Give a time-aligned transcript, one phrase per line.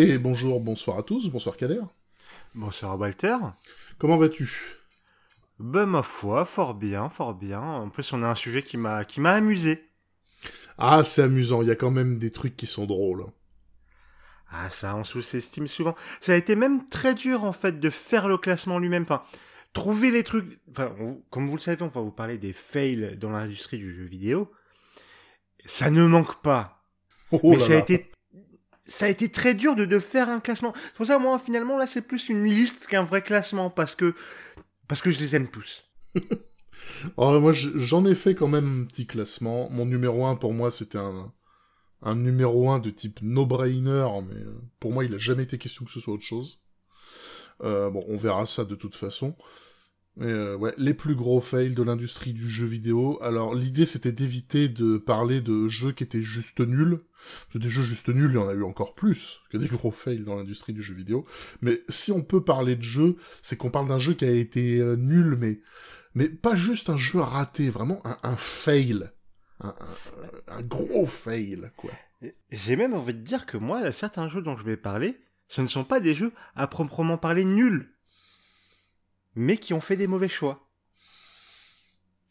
[0.00, 1.80] Et bonjour, bonsoir à tous, bonsoir Kader.
[2.54, 3.34] Bonsoir Walter.
[3.98, 4.76] Comment vas-tu?
[5.58, 7.60] Ben ma foi, fort bien, fort bien.
[7.60, 9.90] En plus, on a un sujet qui m'a qui m'a amusé.
[10.78, 13.24] Ah, c'est amusant, il y a quand même des trucs qui sont drôles.
[14.52, 15.96] Ah ça, on sous-estime souvent.
[16.20, 19.02] Ça a été même très dur en fait de faire le classement lui-même.
[19.02, 19.24] Enfin,
[19.72, 20.60] trouver les trucs.
[20.70, 20.94] Enfin,
[21.30, 24.52] comme vous le savez, on va vous parler des fails dans l'industrie du jeu vidéo.
[25.66, 26.84] Ça ne manque pas.
[27.32, 27.82] Oh Mais ça a là.
[27.82, 28.07] été
[28.88, 30.72] ça a été très dur de, de faire un classement.
[30.74, 34.14] C'est pour ça, moi, finalement, là, c'est plus une liste qu'un vrai classement, parce que,
[34.88, 35.84] parce que je les aime tous.
[37.18, 39.68] Alors, moi, j'en ai fait quand même un petit classement.
[39.70, 41.32] Mon numéro 1, pour moi, c'était un,
[42.02, 45.84] un numéro 1 de type no-brainer, mais euh, pour moi, il a jamais été question
[45.84, 46.60] que ce soit autre chose.
[47.62, 49.36] Euh, bon, on verra ça de toute façon.
[50.16, 53.18] Mais euh, ouais, les plus gros fails de l'industrie du jeu vidéo.
[53.22, 57.00] Alors, l'idée, c'était d'éviter de parler de jeux qui étaient juste nuls.
[57.48, 59.90] Parce des jeux juste nuls, il y en a eu encore plus que des gros
[59.90, 61.26] fails dans l'industrie du jeu vidéo.
[61.60, 64.78] Mais si on peut parler de jeu, c'est qu'on parle d'un jeu qui a été
[64.78, 65.60] euh, nul, mais
[66.14, 69.10] mais pas juste un jeu raté, vraiment un, un fail.
[69.60, 71.90] Un, un- un gros fail, quoi.
[72.50, 75.66] J'ai même envie de dire que moi, certains jeux dont je vais parler, ce ne
[75.66, 77.94] sont pas des jeux à proprement parler nuls,
[79.34, 80.68] mais qui ont fait des mauvais choix.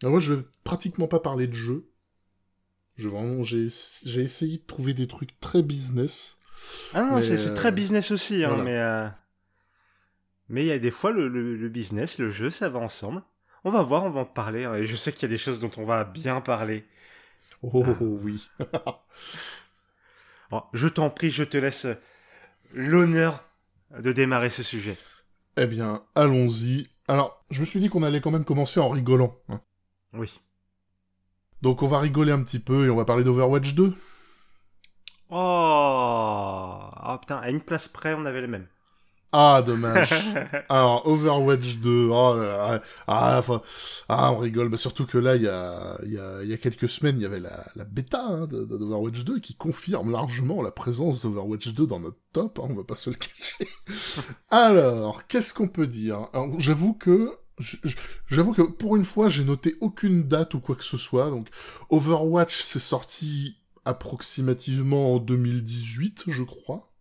[0.02, 1.90] Alors moi, je vais pratiquement pas parler de jeu.
[2.98, 3.68] Je vraiment, j'ai
[4.06, 6.38] j'ai essayé de trouver des trucs très business.
[6.94, 8.64] Ah non, Mais, c'est c'est très euh, business aussi, hein, voilà.
[8.64, 9.08] mais euh,
[10.50, 13.22] mais il y a des fois le, le, le business, le jeu, ça va ensemble.
[13.64, 14.64] On va voir, on va en parler.
[14.66, 16.86] hein, Et je sais qu'il y a des choses dont on va bien parler.
[17.62, 17.98] Oh, Ah.
[18.00, 18.48] oui.
[18.74, 21.88] Alors, je t'en prie, je te laisse
[22.74, 23.44] l'honneur
[24.00, 24.98] de démarrer ce sujet.
[25.58, 26.88] Eh bien, allons-y.
[27.08, 29.36] Alors, je me suis dit qu'on allait quand même commencer en rigolant.
[29.50, 29.62] hein.
[30.14, 30.40] Oui.
[31.62, 33.94] Donc on va rigoler un petit peu et on va parler d'Overwatch 2.
[35.30, 38.68] Oh, ah putain, à une place près, on avait les mêmes.
[39.34, 40.14] Ah, dommage.
[40.70, 43.62] Alors, Overwatch 2, oh là là, ah, enfin,
[44.08, 46.58] ah, on rigole, bah, surtout que là, il y a, il y, a, y a
[46.58, 50.72] quelques semaines, il y avait la, la bêta hein, d'Overwatch 2 qui confirme largement la
[50.72, 53.68] présence d'Overwatch 2 dans notre top, hein, on va pas se le cacher.
[54.50, 56.30] Alors, qu'est-ce qu'on peut dire?
[56.58, 57.32] J'avoue que,
[58.28, 61.50] j'avoue que pour une fois, j'ai noté aucune date ou quoi que ce soit, donc
[61.90, 66.94] Overwatch, c'est sorti approximativement en 2018, je crois.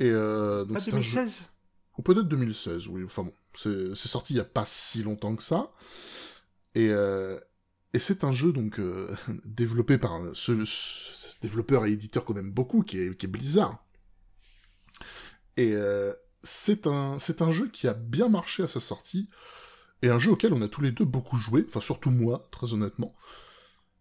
[0.00, 1.50] Et euh, donc jeu- 2016
[1.98, 3.02] ou peut-être 2016, oui.
[3.04, 5.72] Enfin bon, c'est sorti il y a pas si longtemps que ça.
[6.74, 7.38] Et, euh,
[7.92, 9.14] et c'est un jeu donc euh,
[9.44, 13.84] développé par ce, ce développeur et éditeur qu'on aime beaucoup, qui est, qui est Blizzard.
[15.56, 19.28] Et euh, c'est un, c'est un jeu qui a bien marché à sa sortie,
[20.04, 22.74] et un jeu auquel on a tous les deux beaucoup joué, enfin surtout moi, très
[22.74, 23.14] honnêtement.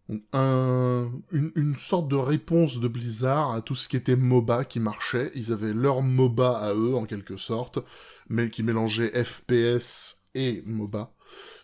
[0.09, 5.31] Une sorte de réponse de Blizzard à tout ce qui était MOBA qui marchait.
[5.33, 7.79] Ils avaient leur MOBA à eux, en quelque sorte,
[8.27, 11.13] mais qui mélangeait FPS et MOBA,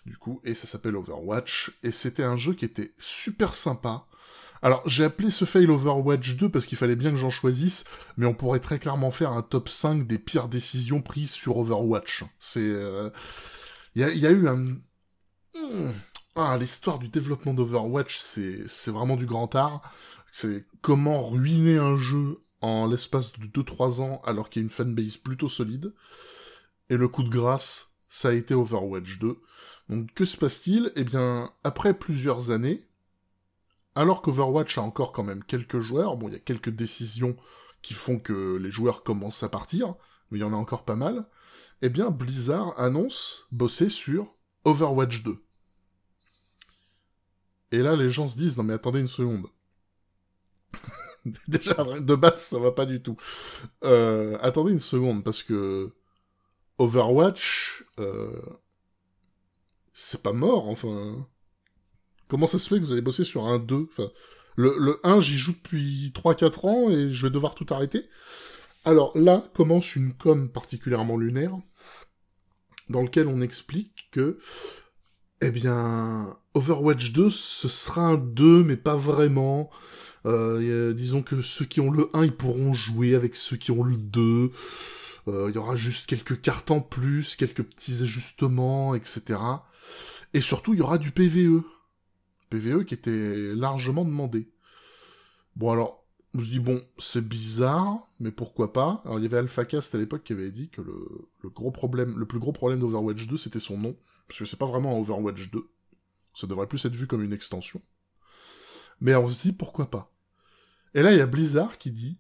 [0.06, 4.06] du coup, et ça s'appelle Overwatch, et c'était un jeu qui était super sympa.
[4.62, 7.84] Alors, j'ai appelé ce fail Overwatch 2 parce qu'il fallait bien que j'en choisisse,
[8.16, 12.24] mais on pourrait très clairement faire un top 5 des pires décisions prises sur Overwatch.
[12.40, 12.62] C'est...
[12.62, 13.10] euh,
[13.96, 14.66] Il y, a, eu un...
[15.56, 15.92] Hmm.
[16.36, 19.82] Ah, l'histoire du développement d'Overwatch, c'est vraiment du grand art.
[20.32, 24.72] C'est comment ruiner un jeu en l'espace de 2-3 ans alors qu'il y a une
[24.72, 25.94] fanbase plutôt solide.
[26.90, 29.40] Et le coup de grâce, ça a été Overwatch 2.
[29.90, 30.92] Donc que se passe-t-il?
[30.96, 32.88] Eh bien, après plusieurs années,
[33.96, 37.36] alors qu'Overwatch a encore quand même quelques joueurs, bon, il y a quelques décisions
[37.82, 39.96] qui font que les joueurs commencent à partir,
[40.30, 41.28] mais il y en a encore pas mal,
[41.82, 44.36] eh bien, Blizzard annonce bosser sur
[44.66, 45.38] Overwatch 2.
[47.72, 49.48] Et là, les gens se disent, non mais attendez une seconde.
[51.48, 53.18] Déjà, de base, ça va pas du tout.
[53.84, 55.94] Euh, attendez une seconde, parce que
[56.78, 58.42] Overwatch, euh,
[59.94, 61.28] c'est pas mort, enfin...
[62.28, 64.12] Comment ça se fait que vous allez bosser sur un 2 Enfin,
[64.56, 68.08] le, le 1, j'y joue depuis 3-4 ans et je vais devoir tout arrêter.
[68.86, 71.58] Alors là commence une com particulièrement lunaire,
[72.90, 74.40] dans lequel on explique que,
[75.42, 79.70] eh bien, Overwatch 2, ce sera un 2, mais pas vraiment.
[80.26, 83.72] Euh, a- disons que ceux qui ont le 1, ils pourront jouer avec ceux qui
[83.72, 84.52] ont le 2.
[85.28, 89.40] Euh, Il y aura juste quelques cartes en plus, quelques petits ajustements, etc.
[90.34, 91.64] Et surtout, il y aura du PVE.
[92.50, 94.50] PVE qui était largement demandé.
[95.56, 95.99] Bon alors,
[96.36, 99.02] je dis bon, c'est bizarre, mais pourquoi pas?
[99.06, 102.18] Alors il y avait AlphaCast à l'époque qui avait dit que le, le gros problème,
[102.18, 103.96] le plus gros problème d'Overwatch 2, c'était son nom,
[104.28, 105.68] parce que c'est pas vraiment un Overwatch 2.
[106.36, 107.82] Ça devrait plus être vu comme une extension.
[109.02, 110.14] Mais on se dit pourquoi pas?
[110.94, 112.20] Et là, il y a Blizzard qui dit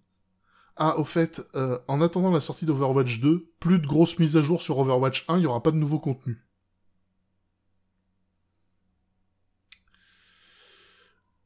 [0.76, 4.42] Ah, au fait, euh, en attendant la sortie d'Overwatch 2, plus de grosses mises à
[4.42, 6.49] jour sur Overwatch 1, il n'y aura pas de nouveau contenu.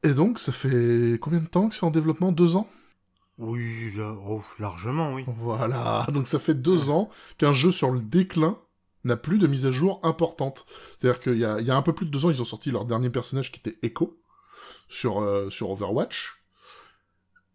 [0.04, 2.30] Et donc, ça fait combien de temps que c'est en développement?
[2.30, 2.68] Deux ans?
[3.38, 5.24] Oui, oh, largement, oui.
[5.26, 7.08] Voilà, donc ça fait deux ans
[7.38, 8.58] qu'un jeu sur le déclin
[9.04, 10.66] n'a plus de mise à jour importante.
[10.98, 12.46] C'est-à-dire qu'il y a, il y a un peu plus de deux ans, ils ont
[12.46, 14.20] sorti leur dernier personnage qui était Echo
[14.88, 16.43] sur, euh, sur Overwatch.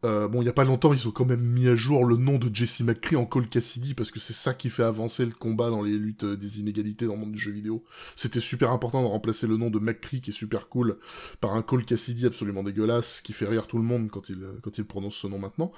[0.06, 2.16] Euh, bon, il y a pas longtemps, ils ont quand même mis à jour le
[2.16, 5.34] nom de Jesse McCree en Cole Cassidy parce que c'est ça qui fait avancer le
[5.34, 7.84] combat dans les luttes euh, des inégalités dans le monde du jeu vidéo.
[8.16, 11.00] C'était super important de remplacer le nom de McCree qui est super cool
[11.42, 14.78] par un Cole Cassidy absolument dégueulasse qui fait rire tout le monde quand il quand
[14.78, 15.74] il prononce ce nom maintenant.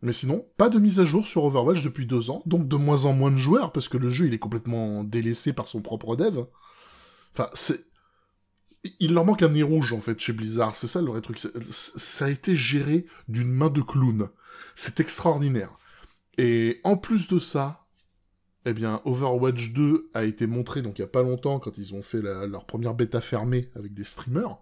[0.00, 3.04] Mais sinon, pas de mise à jour sur Overwatch depuis deux ans, donc de moins
[3.04, 6.16] en moins de joueurs parce que le jeu il est complètement délaissé par son propre
[6.16, 6.44] dev.
[7.34, 7.87] Enfin, c'est
[9.00, 11.38] il leur manque un nez rouge en fait chez Blizzard, c'est ça le vrai truc.
[11.38, 14.28] Ça a été géré d'une main de clown.
[14.74, 15.76] C'est extraordinaire.
[16.36, 17.86] Et en plus de ça,
[18.64, 21.94] eh bien, Overwatch 2 a été montré donc il y a pas longtemps quand ils
[21.94, 24.58] ont fait leur première bêta fermée avec des streamers.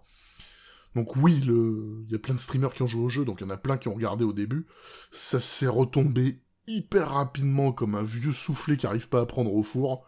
[0.95, 3.43] Donc oui, il y a plein de streamers qui ont joué au jeu, donc il
[3.43, 4.65] y en a plein qui ont regardé au début.
[5.11, 9.61] Ça s'est retombé hyper rapidement comme un vieux soufflé qui arrive pas à prendre au
[9.61, 10.05] four.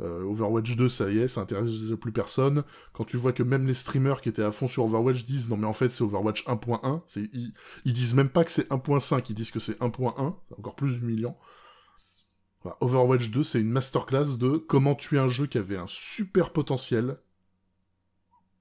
[0.00, 2.62] Euh, Overwatch 2, ça y est, ça intéresse plus personne.
[2.92, 5.56] Quand tu vois que même les streamers qui étaient à fond sur Overwatch disent non
[5.56, 7.02] mais en fait c'est Overwatch 1.1,
[7.32, 7.52] ils,
[7.84, 10.98] ils disent même pas que c'est 1.5, ils disent que c'est 1.1, c'est encore plus
[10.98, 11.36] humiliant.
[12.80, 17.16] Overwatch 2, c'est une masterclass de comment tuer un jeu qui avait un super potentiel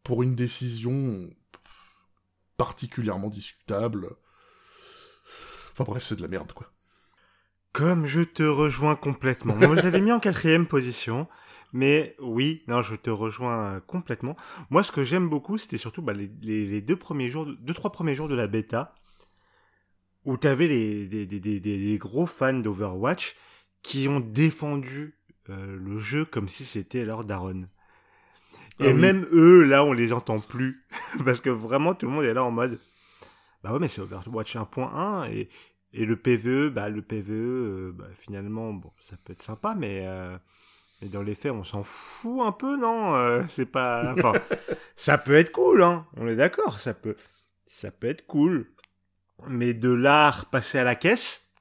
[0.04, 1.30] pour une décision
[2.58, 4.16] particulièrement discutable.
[5.74, 6.72] Enfin bref, c'est de la merde quoi.
[7.78, 9.56] Comme je te rejoins complètement.
[9.56, 11.28] Moi, je l'avais mis en quatrième position.
[11.74, 14.36] Mais oui, non, je te rejoins complètement.
[14.72, 18.16] Moi, ce que j'aime beaucoup, c'était surtout bah, les, deux premiers jours, deux trois premiers
[18.16, 18.96] jours de la bêta,
[20.26, 23.36] où t'avais les des, des, des, gros fans d'Overwatch
[23.84, 25.20] qui ont défendu
[25.50, 27.68] euh, le jeu comme si c'était leur daron.
[28.80, 30.84] Ah Et même eux, là, on les entend plus
[31.26, 32.80] parce que vraiment tout le monde est là en mode,
[33.64, 35.50] bah ouais, mais c'est Overwatch 1.1 et
[35.94, 40.04] et le PVE, bah le PVE, euh, bah, finalement, bon, ça peut être sympa, mais,
[40.06, 40.38] euh,
[41.02, 44.34] mais dans les faits, on s'en fout un peu, non euh, C'est pas, enfin,
[44.96, 46.06] ça peut être cool, hein.
[46.18, 47.16] On est d'accord, ça peut,
[47.66, 48.70] ça peut être cool,
[49.48, 51.52] mais de l'art passer à la caisse,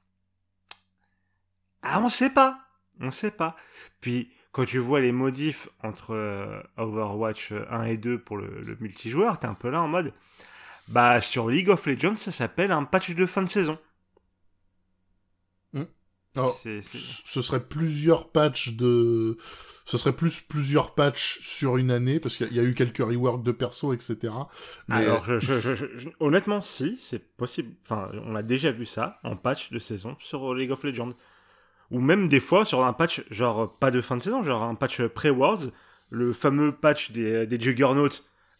[1.81, 2.59] ah, on sait pas,
[2.99, 3.55] on sait pas.
[4.01, 9.39] Puis quand tu vois les modifs entre Overwatch 1 et 2 pour le, le multijoueur,
[9.39, 10.13] t'es un peu là en mode,
[10.89, 13.79] bah sur League of Legends, ça s'appelle un patch de fin de saison
[16.81, 19.37] ce serait plusieurs patchs de
[19.85, 23.43] ce serait plus plusieurs patchs sur une année parce qu'il y, a eu quelques reworks
[23.43, 24.33] de perso etc
[24.89, 25.25] alors
[26.19, 27.73] honnêtement si c'est possible.
[27.83, 31.13] Enfin on a déjà vu ça en patch de saison sur League of Legends.
[31.89, 34.75] Ou même des fois sur un patch genre pas de fin de saison genre un
[34.75, 35.71] patch pré-worlds
[36.09, 38.09] le fameux patch des, des Juggernauts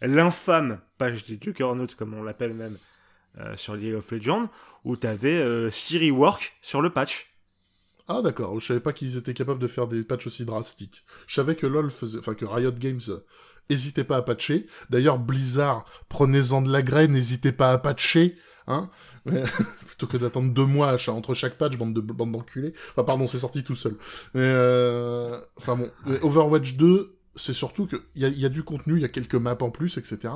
[0.01, 2.77] l'infâme patch des Juggernauts comme on l'appelle même
[3.39, 4.49] euh, sur League of Legends
[4.85, 7.27] où t'avais euh, 6 reworks sur le patch
[8.07, 11.03] ah d'accord, je savais pas qu'ils étaient capables de faire des patchs aussi drastiques.
[11.27, 13.01] Je savais que LoL faisait, enfin que Riot Games
[13.69, 14.67] hésitait pas à patcher.
[14.89, 18.37] D'ailleurs Blizzard, prenez-en de la graine, n'hésitez pas à patcher,
[18.67, 18.89] hein.
[19.87, 22.73] Plutôt que d'attendre deux mois entre chaque patch, bande de bande d'enculés.
[22.91, 23.95] Enfin pardon, c'est sorti tout seul.
[24.33, 25.41] Mais euh...
[25.57, 29.09] enfin bon, Overwatch 2, c'est surtout que il y a, du contenu, il y a
[29.09, 30.33] quelques maps en plus, etc.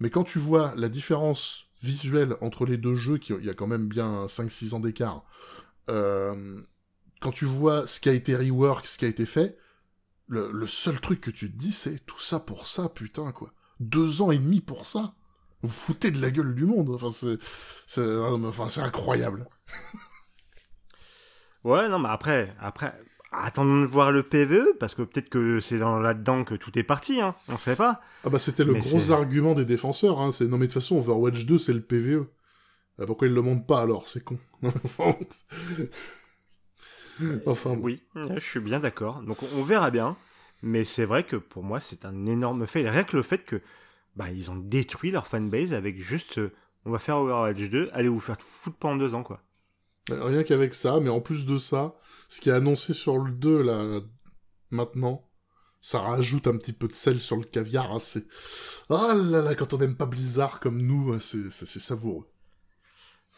[0.00, 3.66] Mais quand tu vois la différence visuelle entre les deux jeux, il y a quand
[3.66, 5.24] même bien 5-6 ans d'écart,
[5.90, 6.62] euh,
[7.24, 9.56] quand tu vois ce qui a été rework, ce qui a été fait,
[10.28, 13.50] le, seul truc que tu te dis, c'est tout ça pour ça, putain, quoi.
[13.80, 15.14] Deux ans et demi pour ça
[15.62, 16.90] Vous foutez de la gueule du monde.
[16.90, 17.38] Enfin, c'est,
[17.86, 19.48] c'est, enfin, c'est incroyable.
[21.64, 22.92] ouais, non, mais après, après,
[23.32, 26.82] attendons de voir le PVE, parce que peut-être que c'est dans là-dedans que tout est
[26.82, 27.34] parti, hein.
[27.48, 28.02] On sait pas.
[28.24, 30.30] Ah bah, c'était le gros argument des défenseurs, hein.
[30.30, 32.26] C'est, non, mais de toute façon, Overwatch 2, c'est le PVE.
[32.98, 34.08] Bah, pourquoi ils le montrent pas alors?
[34.08, 34.38] C'est con.
[37.46, 39.22] enfin, oui, je suis bien d'accord.
[39.22, 40.16] Donc on verra bien.
[40.62, 42.88] Mais c'est vrai que pour moi, c'est un énorme fait.
[42.88, 43.60] Rien que le fait que
[44.16, 46.52] bah, ils ont détruit leur fanbase avec juste euh,
[46.84, 49.42] on va faire Overwatch 2, allez vous faire foutre pendant deux ans, quoi.
[50.10, 51.94] Rien qu'avec ça, mais en plus de ça,
[52.28, 54.00] ce qui est annoncé sur le 2, là,
[54.70, 55.26] maintenant,
[55.80, 57.90] ça rajoute un petit peu de sel sur le caviar.
[57.90, 58.26] Hein, c'est...
[58.90, 62.26] Oh là là, quand on n'aime pas Blizzard comme nous, c'est, c'est, savoureux.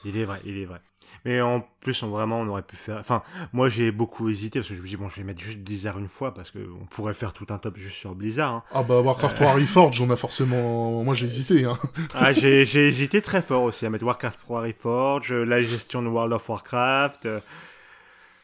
[0.05, 0.81] Il est vrai, il est vrai.
[1.25, 2.99] Mais en plus, on, vraiment, on aurait pu faire.
[2.99, 3.23] Enfin,
[3.53, 5.99] moi, j'ai beaucoup hésité parce que je me dis bon, je vais mettre juste Blizzard
[5.99, 8.53] une fois parce que on pourrait faire tout un top juste sur Blizzard.
[8.53, 8.63] Hein.
[8.73, 11.03] Ah bah Warcraft 3 Reforged, on a forcément.
[11.03, 11.65] Moi, j'ai hésité.
[11.65, 11.79] Hein.
[12.15, 16.09] ah, j'ai, j'ai hésité très fort aussi à mettre Warcraft 3 Reforged, la gestion de
[16.09, 17.29] World of Warcraft,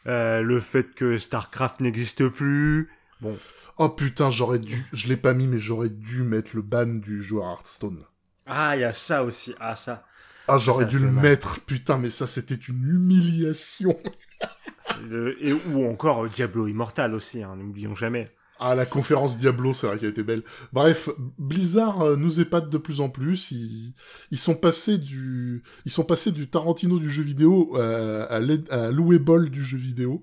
[0.06, 2.90] euh, le fait que Starcraft n'existe plus.
[3.20, 3.38] Bon.
[3.78, 4.84] Oh putain, j'aurais dû.
[4.92, 8.02] Je l'ai pas mis, mais j'aurais dû mettre le ban du joueur Hearthstone.
[8.46, 9.54] Ah, il y a ça aussi.
[9.60, 10.04] Ah, ça.
[10.48, 13.96] Ah, j'aurais dû le mettre, putain, mais ça, c'était une humiliation.
[15.40, 18.30] Et, ou encore euh, Diablo Immortal aussi, hein, n'oublions jamais.
[18.58, 20.44] Ah, la conférence Diablo, c'est vrai qu'elle était belle.
[20.72, 21.08] Bref,
[21.38, 23.50] Blizzard euh, nous épate de plus en plus.
[23.50, 23.94] Ils,
[24.30, 28.90] ils, sont passés du, ils sont passés du Tarantino du jeu vidéo euh, à, à
[28.90, 30.22] Louisville du jeu vidéo.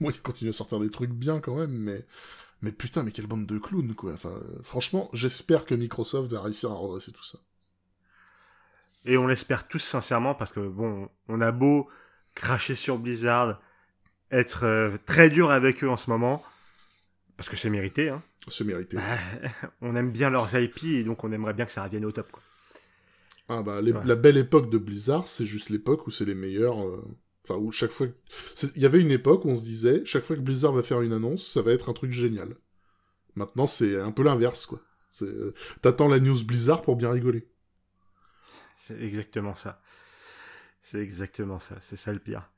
[0.00, 2.04] Moi, ils continuent à sortir des trucs bien quand même, mais,
[2.62, 4.12] mais putain, mais quelle bande de clowns, quoi.
[4.12, 7.38] Enfin, franchement, j'espère que Microsoft va réussir à redresser tout ça.
[9.04, 11.88] Et on l'espère tous sincèrement parce que bon, on a beau
[12.34, 13.60] cracher sur Blizzard,
[14.30, 16.42] être euh, très dur avec eux en ce moment,
[17.36, 18.08] parce que c'est mérité.
[18.08, 18.22] Hein.
[18.48, 18.96] C'est mérité.
[18.96, 19.02] Bah,
[19.80, 22.30] on aime bien leurs IP et donc on aimerait bien que ça revienne au top.
[22.30, 22.42] Quoi.
[23.48, 26.82] Ah bah la belle époque de Blizzard, c'est juste l'époque où c'est les meilleurs.
[26.82, 27.04] Euh,
[27.44, 28.06] enfin où chaque fois,
[28.74, 31.02] il y avait une époque où on se disait chaque fois que Blizzard va faire
[31.02, 32.56] une annonce, ça va être un truc génial.
[33.34, 34.80] Maintenant c'est un peu l'inverse quoi.
[35.22, 37.46] Euh, t'attends la news Blizzard pour bien rigoler.
[38.86, 39.80] C'est exactement ça.
[40.82, 41.76] C'est exactement ça.
[41.80, 42.50] C'est ça le pire.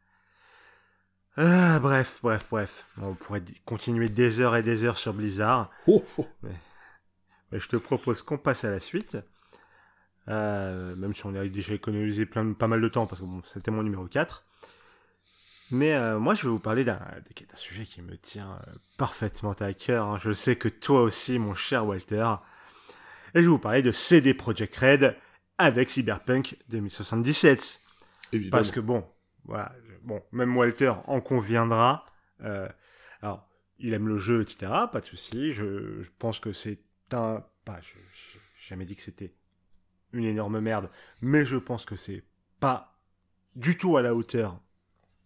[1.37, 2.85] Ah, bref, bref, bref.
[3.01, 5.71] On pourrait continuer des heures et des heures sur Blizzard.
[5.87, 6.27] Oh, oh.
[6.43, 9.17] Mais, je te propose qu'on passe à la suite.
[10.27, 13.41] Euh, même si on a déjà économisé plein, pas mal de temps, parce que bon,
[13.45, 14.45] c'était mon numéro 4.
[15.71, 16.99] Mais euh, moi, je vais vous parler d'un
[17.55, 20.07] sujet qui me tient euh, parfaitement à cœur.
[20.07, 20.19] Hein.
[20.21, 22.35] Je sais que toi aussi, mon cher Walter.
[23.35, 25.17] Et je vais vous parler de CD Projekt Red
[25.59, 27.81] avec Cyberpunk 2077.
[28.33, 28.51] Évidemment.
[28.51, 29.05] Parce que bon,
[29.45, 29.73] voilà,
[30.03, 32.05] bon, même Walter en conviendra.
[32.43, 32.69] Euh,
[33.23, 33.49] alors,
[33.79, 34.73] il aime le jeu, etc.
[34.91, 35.53] Pas de souci.
[35.53, 36.81] Je, pense que c'est
[37.13, 37.95] un, pas, je,
[38.59, 39.35] j'ai jamais dit que c'était
[40.13, 42.25] une énorme merde, mais je pense que c'est
[42.61, 42.99] pas
[43.55, 44.61] du tout à la hauteur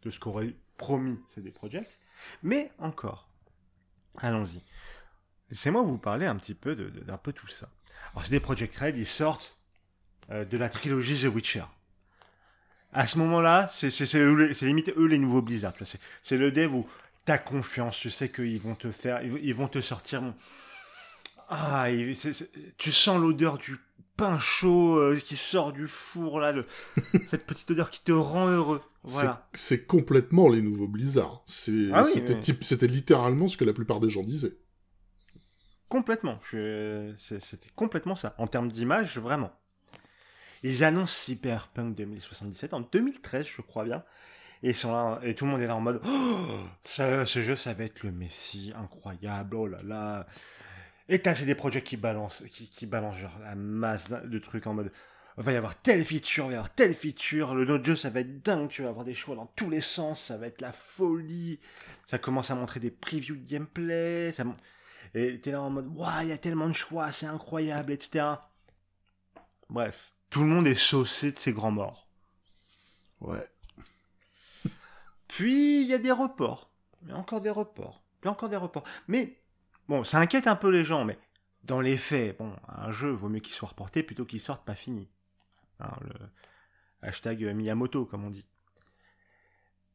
[0.03, 1.99] de ce qu'aurait promis CD Projekt.
[2.43, 3.31] Mais encore,
[4.19, 4.63] allons-y.
[5.51, 7.69] Laissez-moi vous parler un petit peu d'un peu tout ça.
[8.13, 9.60] Alors, CD Projekt Red, ils sortent
[10.31, 11.65] de la trilogie The Witcher.
[12.93, 15.75] À ce moment-là, c'est limite eux les nouveaux Blizzard.
[16.23, 16.87] C'est le dev où
[17.25, 20.23] t'as confiance, tu sais qu'ils vont te faire, ils, vont te sortir.
[21.49, 21.87] Ah,
[22.79, 23.77] tu sens l'odeur du
[24.17, 26.53] pain chaud euh, qui sort du four là,
[27.31, 28.83] cette petite odeur qui te rend heureux.
[29.03, 29.49] Voilà.
[29.55, 31.43] C'est complètement les nouveaux Blizzard.
[31.93, 34.57] Ah c'était littéralement ce que la plupart des gens disaient.
[35.89, 36.39] Complètement.
[37.17, 38.35] C'était complètement ça.
[38.39, 39.53] En termes d'image, vraiment.
[40.63, 44.05] Ils annoncent Cyberpunk 2077 en 2013, je crois bien.
[44.63, 47.73] Et, sont là, et tout le monde est là en mode oh, ce jeu, ça
[47.73, 50.27] va être le Messi, incroyable, oh là là.
[51.09, 54.67] Et t'as c'est des projets qui balancent, qui, qui balancent genre la masse de trucs
[54.67, 54.93] en mode
[55.37, 58.21] va y avoir telle feature, va y avoir telle feature, le autre jeu ça va
[58.21, 60.73] être dingue, tu vas avoir des choix dans tous les sens, ça va être la
[60.73, 61.59] folie.
[62.07, 64.33] Ça commence à montrer des previews de gameplay,
[65.15, 68.27] et t'es là en mode waouh, il y a tellement de choix, c'est incroyable, etc.
[69.69, 72.09] Bref, tout le monde est saucé de ces grands morts.
[73.21, 73.47] Ouais.
[75.29, 76.71] Puis il y a des reports.
[77.03, 78.03] Il y a encore des reports.
[78.25, 78.85] A encore des reports.
[79.09, 79.39] Mais
[79.89, 81.19] bon, ça inquiète un peu les gens, mais
[81.65, 84.75] dans les faits, bon, un jeu vaut mieux qu'il soit reporté plutôt qu'il sorte pas
[84.75, 85.09] fini.
[85.81, 86.15] Hein, le
[87.03, 88.47] hashtag Miyamoto, comme on dit.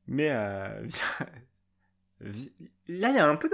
[0.08, 0.88] Mais euh,
[2.20, 2.30] là,
[2.88, 3.50] il y a un peu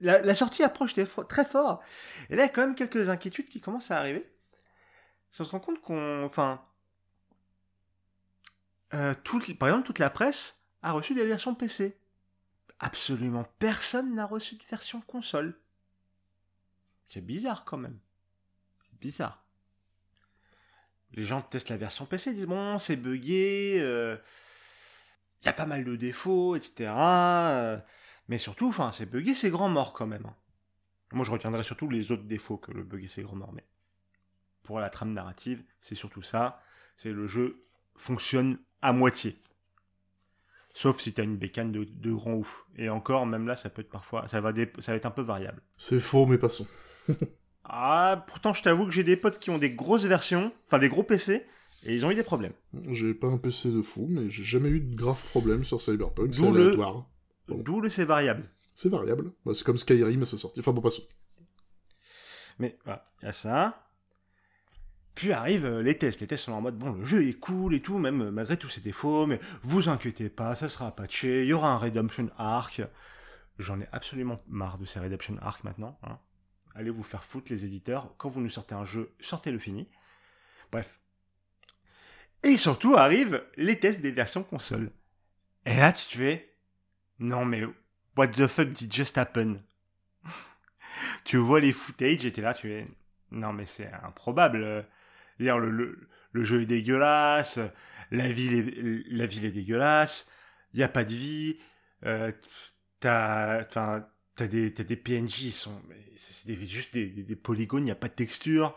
[0.00, 1.82] la, la, sortie approche très fort.
[2.28, 4.35] Et là, il y a quand même quelques inquiétudes qui commencent à arriver
[5.38, 6.30] on se rend compte qu'on.
[8.94, 9.14] Euh,
[9.58, 11.98] par exemple, toute la presse a reçu des versions PC.
[12.78, 15.58] Absolument personne n'a reçu de version console.
[17.06, 17.98] C'est bizarre quand même.
[18.84, 19.44] C'est bizarre.
[21.12, 24.16] Les gens testent la version PC, disent bon, c'est buggé, il euh,
[25.44, 26.92] y a pas mal de défauts, etc.
[26.98, 27.78] Euh,
[28.28, 30.26] mais surtout, enfin, c'est buggé, c'est grand mort quand même.
[30.26, 30.34] Hein.
[31.12, 33.52] Moi, je retiendrai surtout les autres défauts que le buggé, c'est grand mort.
[33.52, 33.64] Mais
[34.66, 36.60] pour la trame narrative, c'est surtout ça.
[36.96, 37.64] C'est le jeu
[37.96, 39.36] fonctionne à moitié.
[40.74, 42.66] Sauf si tu as une bécane de, de, grand ouf.
[42.76, 45.22] Et encore, même là, ça peut être parfois, ça va, ça va être un peu
[45.22, 45.62] variable.
[45.78, 46.66] C'est faux, mais passons.
[47.64, 50.90] ah, pourtant, je t'avoue que j'ai des potes qui ont des grosses versions, enfin des
[50.90, 51.46] gros PC,
[51.86, 52.52] et ils ont eu des problèmes.
[52.90, 56.34] J'ai pas un PC de fou, mais j'ai jamais eu de graves problèmes sur Cyberpunk.
[56.34, 57.08] C'est aléatoire.
[57.48, 58.44] D'où le c'est variable.
[58.74, 59.32] C'est variable.
[59.46, 60.60] Bah, c'est comme Skyrim à sa sortie.
[60.60, 61.04] Enfin bon, passons.
[62.58, 63.85] Mais voilà, il y a ça.
[65.16, 66.20] Puis arrivent euh, les tests.
[66.20, 68.58] Les tests sont en mode, bon, le jeu est cool et tout, même euh, malgré
[68.58, 72.30] tous ses défauts, mais vous inquiétez pas, ça sera patché, il y aura un Redemption
[72.36, 72.82] Arc.
[73.58, 75.98] J'en ai absolument marre de ces Redemption Arc maintenant.
[76.02, 76.18] Hein.
[76.74, 78.14] Allez vous faire foutre, les éditeurs.
[78.18, 79.88] Quand vous nous sortez un jeu, sortez-le fini.
[80.70, 81.00] Bref.
[82.42, 84.90] Et surtout arrivent les tests des versions console.
[85.64, 86.54] Et là, tu fais,
[87.18, 87.62] non mais,
[88.18, 89.62] what the fuck did just happen?
[91.24, 92.86] tu vois les footage et t'es là, tu es,
[93.30, 94.86] non mais c'est improbable.
[95.38, 97.58] Dire le, jeu est dégueulasse,
[98.10, 100.30] la ville est, la ville est dégueulasse,
[100.74, 101.58] il y a pas de vie,
[102.04, 102.32] euh,
[103.00, 105.80] t'as, t'as des, des PNJ, ils sont,
[106.14, 108.76] c'est juste des, des, polygones, il n'y a pas de texture.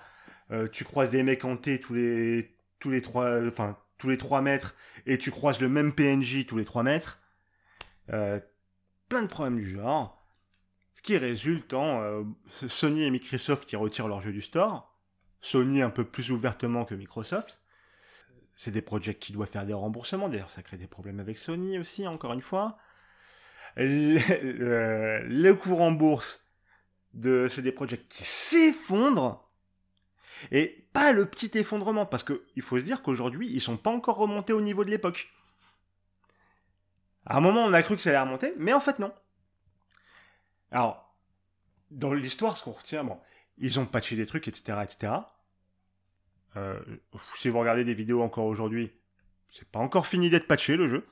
[0.52, 4.42] Euh, tu croises des mecs hantés tous les, tous les trois, enfin, tous les trois
[4.42, 4.76] mètres,
[5.06, 7.22] et tu croises le même PNJ tous les trois mètres.
[8.12, 8.40] Euh,
[9.10, 10.16] plein de problèmes du genre.
[10.96, 12.26] Ce qui résulte en
[12.68, 14.89] Sony et Microsoft qui retirent leur jeu du store.
[15.42, 17.62] Sony un peu plus ouvertement que Microsoft.
[18.56, 21.80] C'est des projets qui doivent faire des remboursements, d'ailleurs ça crée des problèmes avec Sony
[21.80, 22.78] aussi, encore une fois.
[23.78, 26.46] Le, courant bourse
[27.14, 29.50] de CD projets qui s'effondre.
[30.52, 34.18] Et pas le petit effondrement, parce qu'il faut se dire qu'aujourd'hui, ils sont pas encore
[34.18, 35.30] remontés au niveau de l'époque.
[37.26, 39.14] À un moment, on a cru que ça allait remonter, mais en fait, non.
[40.72, 41.16] Alors,
[41.92, 43.20] dans l'histoire, ce qu'on retient, bon,
[43.60, 45.14] ils ont patché des trucs, etc., etc.
[46.56, 46.80] Euh,
[47.36, 48.92] si vous regardez des vidéos encore aujourd'hui,
[49.50, 51.06] c'est pas encore fini d'être patché le jeu.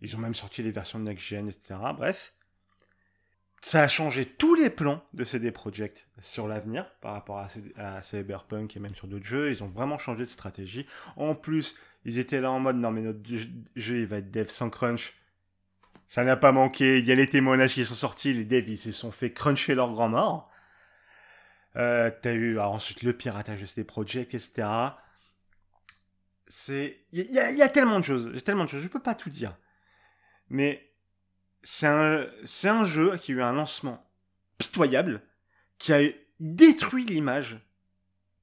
[0.00, 1.76] Ils ont même sorti des versions de next gen, etc.
[1.96, 2.34] Bref,
[3.62, 8.02] ça a changé tous les plans de CD Projekt sur l'avenir par rapport à, à,
[8.02, 9.52] Cyberpunk et même sur d'autres jeux.
[9.52, 10.86] Ils ont vraiment changé de stratégie.
[11.16, 13.20] En plus, ils étaient là en mode non mais notre
[13.76, 15.14] jeu il va être dev sans crunch.
[16.08, 16.98] Ça n'a pas manqué.
[16.98, 18.34] Il y a les témoignages qui sont sortis.
[18.34, 20.50] Les devs, ils se sont fait cruncher leur grand mort.
[21.76, 24.68] Euh, t'as eu ensuite le piratage de CD Projekt, etc.
[26.46, 28.30] C'est, il y, y, a tellement de choses.
[28.34, 28.82] J'ai tellement de choses.
[28.82, 29.56] Je peux pas tout dire.
[30.50, 30.92] Mais
[31.62, 34.06] c'est un, c'est un jeu qui a eu un lancement
[34.58, 35.22] pitoyable,
[35.78, 36.00] qui a
[36.40, 37.58] détruit l'image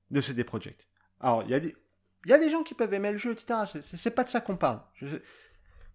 [0.10, 0.88] de CD Projekt.
[1.20, 1.76] Alors, il y a des,
[2.26, 3.82] il y a des gens qui peuvent aimer le jeu, etc.
[3.96, 4.82] C'est pas de ça qu'on parle.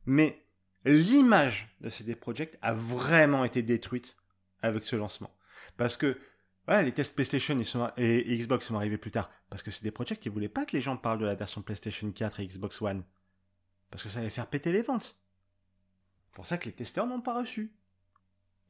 [0.07, 0.43] Mais
[0.85, 4.17] l'image de CD Projekt a vraiment été détruite
[4.63, 5.35] avec ce lancement.
[5.77, 6.19] Parce que,
[6.67, 7.59] voilà, les tests PlayStation
[7.97, 9.31] et Xbox sont arrivés plus tard.
[9.51, 12.11] Parce que CD Projekt, qui voulaient pas que les gens parlent de la version PlayStation
[12.11, 13.05] 4 et Xbox One.
[13.91, 15.17] Parce que ça allait faire péter les ventes.
[16.27, 17.73] C'est pour ça que les testeurs n'ont pas reçu.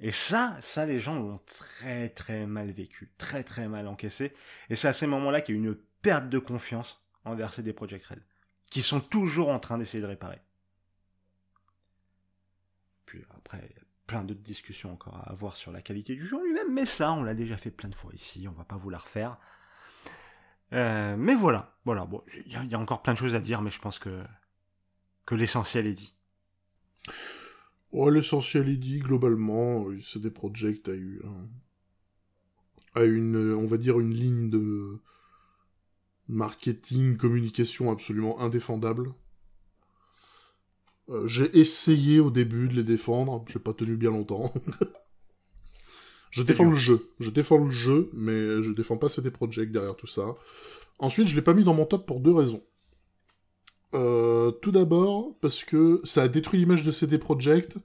[0.01, 4.35] Et ça, ça, les gens l'ont très très mal vécu, très très mal encaissé.
[4.69, 8.05] Et c'est à ces moments-là qu'il y a une perte de confiance envers CD Projekt
[8.07, 8.23] Red,
[8.71, 10.41] qui sont toujours en train d'essayer de réparer.
[13.37, 16.43] Après, il y a plein d'autres discussions encore à avoir sur la qualité du jeu
[16.45, 18.90] lui-même, mais ça, on l'a déjà fait plein de fois ici, on va pas vous
[18.90, 19.38] la refaire.
[20.73, 23.71] Euh, mais voilà, voilà, bon, il y, a encore plein de choses à dire, mais
[23.71, 24.25] je pense que,
[25.27, 26.14] que l'essentiel est dit.
[27.93, 31.23] Ouais, l'essentiel est dit, globalement, c'est des projects a eu
[32.95, 35.01] a une, on va dire, une ligne de
[36.29, 39.12] marketing, communication absolument indéfendable.
[41.11, 44.53] Euh, j'ai essayé au début de les défendre, j'ai pas tenu bien longtemps.
[46.31, 49.97] je défends le jeu, je défends le jeu, mais je défends pas CD Projekt derrière
[49.97, 50.35] tout ça.
[50.99, 52.62] Ensuite, je l'ai pas mis dans mon top pour deux raisons.
[53.95, 57.77] Euh, tout d'abord, parce que ça a détruit l'image de CD Projekt.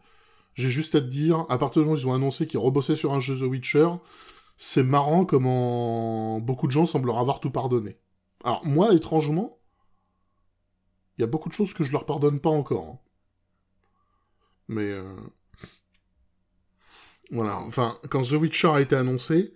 [0.56, 2.96] J'ai juste à te dire, à partir du moment où ils ont annoncé qu'ils rebossaient
[2.96, 3.90] sur un jeu The Witcher,
[4.58, 7.98] c'est marrant comment beaucoup de gens semblent leur avoir tout pardonné.
[8.44, 9.60] Alors moi, étrangement,
[11.18, 12.88] il y a beaucoup de choses que je leur pardonne pas encore.
[12.90, 13.09] Hein.
[14.70, 15.04] Mais euh,
[17.32, 19.54] voilà, enfin, quand The Witcher a été annoncé,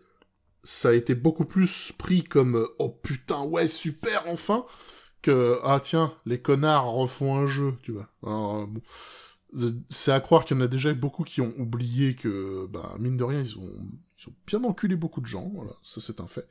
[0.64, 4.66] ça a été beaucoup plus pris comme euh, oh putain ouais super enfin
[5.22, 8.10] que ah tiens les connards refont un jeu tu vois.
[8.24, 8.66] Euh,
[9.90, 13.18] c'est à croire qu'il y en a déjà beaucoup qui ont oublié que bah mine
[13.18, 13.70] de rien ils ont
[14.20, 16.48] ils ont bien enculé beaucoup de gens, voilà, ça c'est un fait.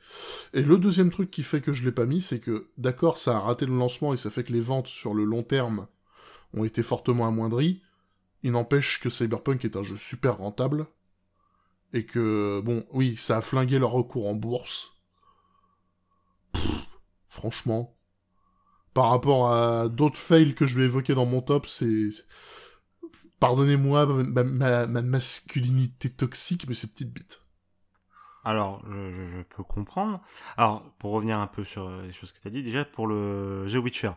[0.53, 3.37] Et le deuxième truc qui fait que je l'ai pas mis, c'est que d'accord ça
[3.37, 5.87] a raté le lancement et ça fait que les ventes sur le long terme
[6.53, 7.81] ont été fortement amoindries,
[8.43, 10.85] il n'empêche que Cyberpunk est un jeu super rentable.
[11.93, 14.91] Et que, bon, oui, ça a flingué leur recours en bourse.
[17.27, 17.93] franchement.
[18.93, 22.09] Par rapport à d'autres fails que je vais évoquer dans mon top, c'est...
[23.39, 27.41] Pardonnez-moi ma, masculinité toxique, mais c'est petite bite.
[28.45, 30.21] Alors, je, peux comprendre.
[30.57, 33.65] Alors, pour revenir un peu sur les choses que tu as dit, déjà pour le
[33.69, 34.11] The Witcher.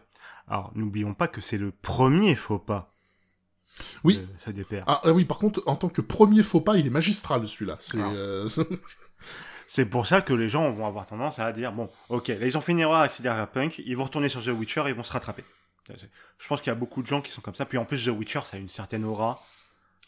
[0.46, 2.95] Alors, n'oublions pas que c'est le premier faux pas
[4.04, 4.26] oui.
[4.86, 7.76] Ah, ah, oui, par contre, en tant que premier faux pas, il est magistral celui-là.
[7.80, 8.00] C'est.
[8.00, 8.48] Euh,
[9.68, 12.56] C'est pour ça que les gens vont avoir tendance à dire bon, ok, là ils
[12.56, 15.02] ont fait une erreur avec Cyberpunk, ils vont retourner sur The Witcher et ils vont
[15.02, 15.44] se rattraper.
[16.38, 17.64] Je pense qu'il y a beaucoup de gens qui sont comme ça.
[17.64, 19.40] Puis en plus, The Witcher, ça a une certaine aura.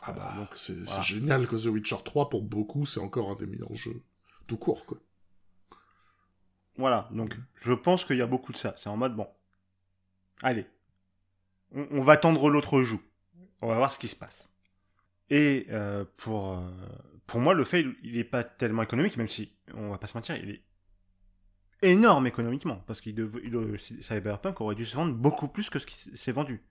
[0.00, 3.74] Ah bah, c'est génial que The Witcher 3, pour beaucoup, c'est encore un des meilleurs
[3.74, 4.02] jeux
[4.46, 4.98] tout court, quoi.
[6.76, 8.72] Voilà, donc je pense qu'il y a beaucoup de ça.
[8.76, 9.28] C'est en mode, bon,
[10.42, 10.66] allez,
[11.72, 13.00] on, va tendre l'autre joue.
[13.60, 14.50] On va voir ce qui se passe.
[15.30, 16.70] Et euh, pour, euh,
[17.26, 20.16] pour moi, le fait, il n'est pas tellement économique, même si, on va pas se
[20.16, 20.62] mentir, il est
[21.82, 23.10] énorme économiquement, parce que
[24.00, 26.62] Cyberpunk aurait dû se vendre beaucoup plus que ce qui s'est vendu.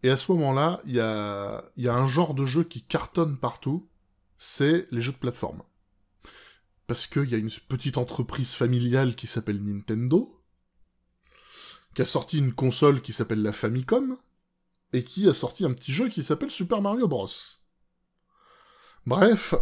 [0.03, 3.39] Et à ce moment-là, il y a, y a un genre de jeu qui cartonne
[3.39, 3.89] partout,
[4.39, 5.63] c'est les jeux de plateforme.
[6.89, 10.43] Parce qu'il y a une petite entreprise familiale qui s'appelle Nintendo,
[11.95, 14.17] qui a sorti une console qui s'appelle la Famicom,
[14.93, 17.29] et qui a sorti un petit jeu qui s'appelle Super Mario Bros.
[19.07, 19.55] Bref,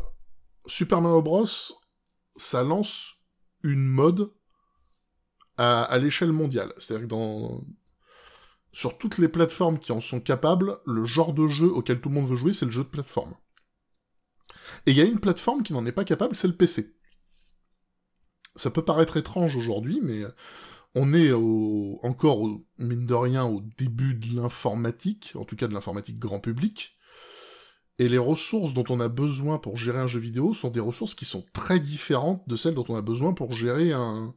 [0.66, 1.47] Super Mario Bros,
[2.37, 3.14] ça lance
[3.62, 4.33] une mode
[5.57, 6.73] à, l'échelle mondiale.
[6.79, 7.62] C'est-à-dire que dans,
[8.73, 12.14] sur toutes les plateformes qui en sont capables, le genre de jeu auquel tout le
[12.14, 13.35] monde veut jouer, c'est le jeu de plateforme.
[14.87, 16.97] Et il y a une plateforme qui n'en est pas capable, c'est le PC.
[18.57, 20.25] Ça peut paraître étrange aujourd'hui, mais
[20.94, 22.46] on est encore,
[22.79, 26.96] mine de rien, au début de l'informatique, en tout cas de l'informatique grand public,
[27.98, 31.14] et les ressources dont on a besoin pour gérer un jeu vidéo sont des ressources
[31.14, 34.35] qui sont très différentes de celles dont on a besoin pour gérer un,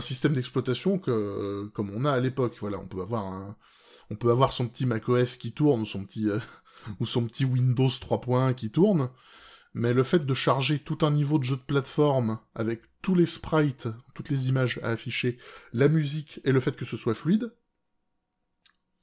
[0.00, 2.56] système d'exploitation comme on a à l'époque.
[2.60, 3.56] Voilà, on peut avoir un,
[4.10, 6.38] on peut avoir son petit macOS qui tourne, son petit euh,
[7.00, 9.08] ou son petit Windows 3.1 qui tourne,
[9.74, 13.26] mais le fait de charger tout un niveau de jeu de plateforme avec tous les
[13.26, 15.38] sprites, toutes les images à afficher,
[15.72, 17.54] la musique et le fait que ce soit fluide,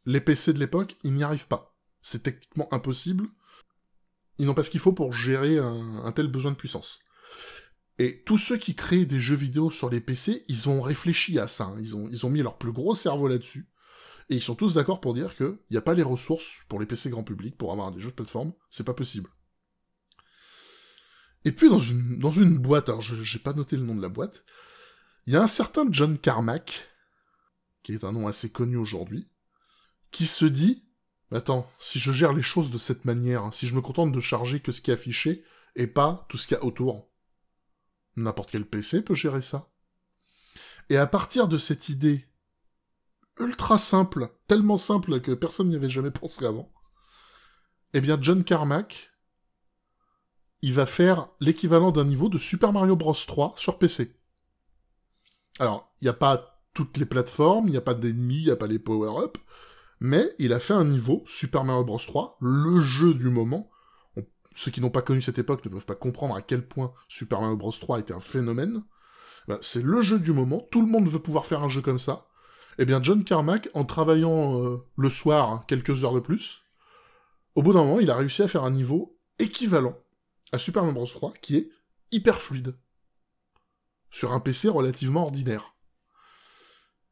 [0.06, 1.76] les PC de l'époque, ils n'y arrivent pas.
[2.02, 3.28] C'est techniquement impossible.
[4.38, 7.00] Ils n'ont pas ce qu'il faut pour gérer un tel besoin de puissance.
[8.00, 11.48] Et tous ceux qui créent des jeux vidéo sur les PC, ils ont réfléchi à
[11.48, 11.66] ça.
[11.66, 11.78] Hein.
[11.80, 13.68] Ils, ont, mis leur plus gros cerveau là-dessus.
[14.30, 16.86] Et ils sont tous d'accord pour dire qu'il n'y a pas les ressources pour les
[16.86, 18.54] PC grand public pour avoir des jeux de plateforme.
[18.70, 19.30] C'est pas possible.
[21.48, 24.10] Et puis dans une, dans une boîte, alors j'ai pas noté le nom de la
[24.10, 24.44] boîte,
[25.26, 26.90] il y a un certain John Carmack,
[27.84, 29.30] qui est un nom assez connu aujourd'hui,
[30.12, 30.84] qui se dit
[31.32, 34.60] Attends, si je gère les choses de cette manière, si je me contente de charger
[34.60, 35.46] que ce qui est affiché,
[35.78, 37.10] et pas tout ce qu'il y a autour,
[38.18, 39.72] N'importe quel PC peut gérer ça.
[40.90, 42.28] Et à partir de cette idée
[43.40, 46.74] ultra simple, tellement simple que personne n'y avait jamais pensé avant,
[47.94, 49.12] eh bien John Carmack,
[50.62, 54.12] il va faire l'équivalent d'un niveau de Super Mario Bros 3 sur PC.
[55.60, 58.52] Alors, il n'y a pas toutes les plateformes, il n'y a pas d'ennemis, il n'y
[58.52, 59.38] a pas les power-up,
[60.00, 63.70] mais il a fait un niveau Super Mario Bros 3, le jeu du moment,
[64.54, 67.42] ceux qui n'ont pas connu cette époque ne peuvent pas comprendre à quel point Super
[67.42, 68.84] Mario Bros 3 était un phénomène.
[69.48, 72.00] Ben, c'est le jeu du moment, tout le monde veut pouvoir faire un jeu comme
[72.00, 72.28] ça.
[72.80, 76.64] Eh bien, John Carmack, en travaillant euh, le soir hein, quelques heures de plus,
[77.56, 79.96] au bout d'un moment, il a réussi à faire un niveau équivalent
[80.52, 81.70] à Super Mario Bros 3, qui est
[82.12, 82.76] hyper fluide.
[84.10, 85.76] Sur un PC relativement ordinaire.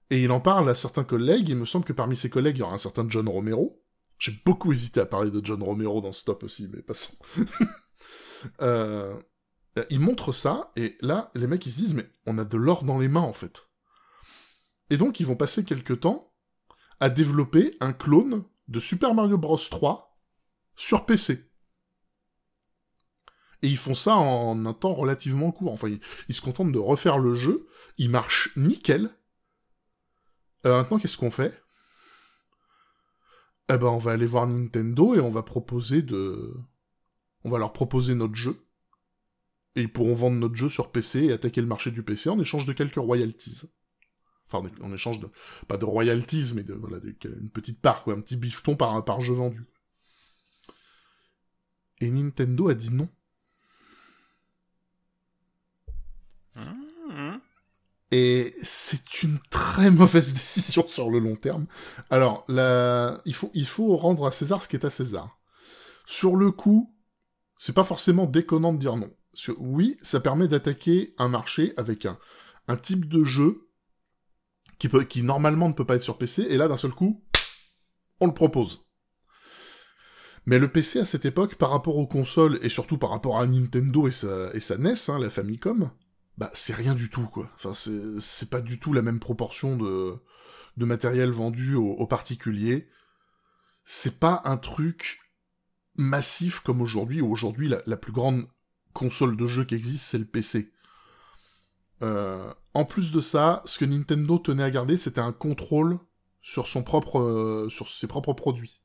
[0.09, 2.59] Et il en parle à certains collègues, il me semble que parmi ses collègues, il
[2.59, 3.81] y aura un certain John Romero,
[4.19, 7.15] j'ai beaucoup hésité à parler de John Romero dans ce top aussi, mais passons.
[8.61, 9.17] Euh,
[9.89, 12.83] ils montrent ça, et là, les mecs, ils se disent, mais on a de l'or
[12.83, 13.67] dans les mains, en fait.
[14.91, 16.31] Et donc, ils vont passer quelques temps
[16.99, 20.21] à développer un clone de Super Mario Bros 3
[20.75, 21.49] sur PC.
[23.61, 25.71] Et ils font ça en un temps relativement court.
[25.71, 25.89] Enfin,
[26.29, 27.67] ils, se contentent de refaire le jeu.
[27.97, 29.09] Il marche nickel.
[30.65, 31.61] Euh, maintenant, qu'est-ce qu'on fait?
[33.69, 36.53] Eh ben, on va aller voir Nintendo et on va proposer de...
[37.43, 38.57] On va leur proposer notre jeu.
[39.75, 42.39] Et ils pourront vendre notre jeu sur PC et attaquer le marché du PC en
[42.39, 43.63] échange de quelques royalties.
[44.47, 45.29] Enfin, en échange de...
[45.67, 48.13] Pas de royalties, mais de, voilà, une petite part, quoi.
[48.13, 49.65] Un petit bifton par, par jeu vendu.
[52.01, 53.09] Et Nintendo a dit non.
[56.55, 57.37] Mmh.
[58.11, 61.65] Et c'est une très mauvaise décision sur le long terme.
[62.09, 62.45] Alors,
[63.25, 65.39] il, faut, rendre à César ce qui est à César.
[66.05, 66.95] Sur le coup,
[67.57, 69.11] c'est pas forcément déconnant de dire non.
[69.57, 72.17] Oui, ça permet d'attaquer un marché avec un,
[72.77, 73.67] type de jeu
[74.77, 77.23] qui normalement ne peut pas être sur PC, et là, d'un seul coup,
[78.19, 78.85] on le propose.
[80.45, 83.47] Mais le PC à cette époque, par rapport aux consoles, et surtout par rapport à
[83.47, 85.89] Nintendo et sa, et sa NES, hein, la Famicom,
[86.37, 87.49] bah c'est rien du tout, quoi.
[87.55, 90.19] Enfin, c'est pas du tout la même proportion de,
[90.77, 92.89] matériel vendu aux, particuliers.
[93.85, 95.21] C'est pas un truc
[95.95, 98.47] massif comme aujourd'hui, aujourd'hui la, plus grande
[98.93, 100.71] console de jeu qui existe, c'est le PC.
[102.01, 105.99] Euh, en plus de ça, ce que Nintendo tenait à garder, c'était un contrôle
[106.41, 108.81] sur son propre, euh, sur ses propres produits.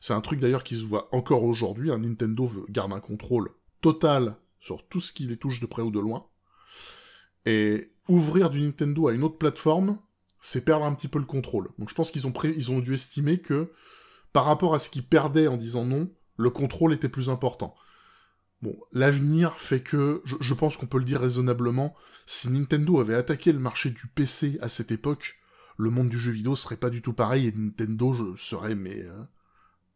[0.00, 1.90] C'est un truc d'ailleurs qui se voit encore aujourd'hui.
[1.90, 5.98] Nintendo garde un contrôle total sur tout ce qui les touche de près ou de
[5.98, 6.26] loin.
[7.46, 9.98] Et ouvrir du Nintendo à une autre plateforme,
[10.40, 11.70] c'est perdre un petit peu le contrôle.
[11.78, 13.72] Donc je pense qu'ils ont, dû estimer que,
[14.32, 17.74] par rapport à ce qu'ils perdaient en disant non, le contrôle était plus important.
[18.60, 21.94] Bon, l'avenir fait que, je, pense qu'on peut le dire raisonnablement,
[22.26, 25.36] si Nintendo avait attaqué le marché du PC à cette époque,
[25.76, 29.02] le monde du jeu vidéo serait pas du tout pareil et Nintendo je, serait mais
[29.02, 29.22] euh,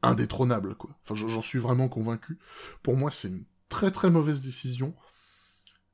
[0.03, 0.99] indétrônable quoi.
[1.05, 2.39] Enfin, j'en suis vraiment convaincu.
[2.83, 4.95] Pour moi, c'est une très très mauvaise décision.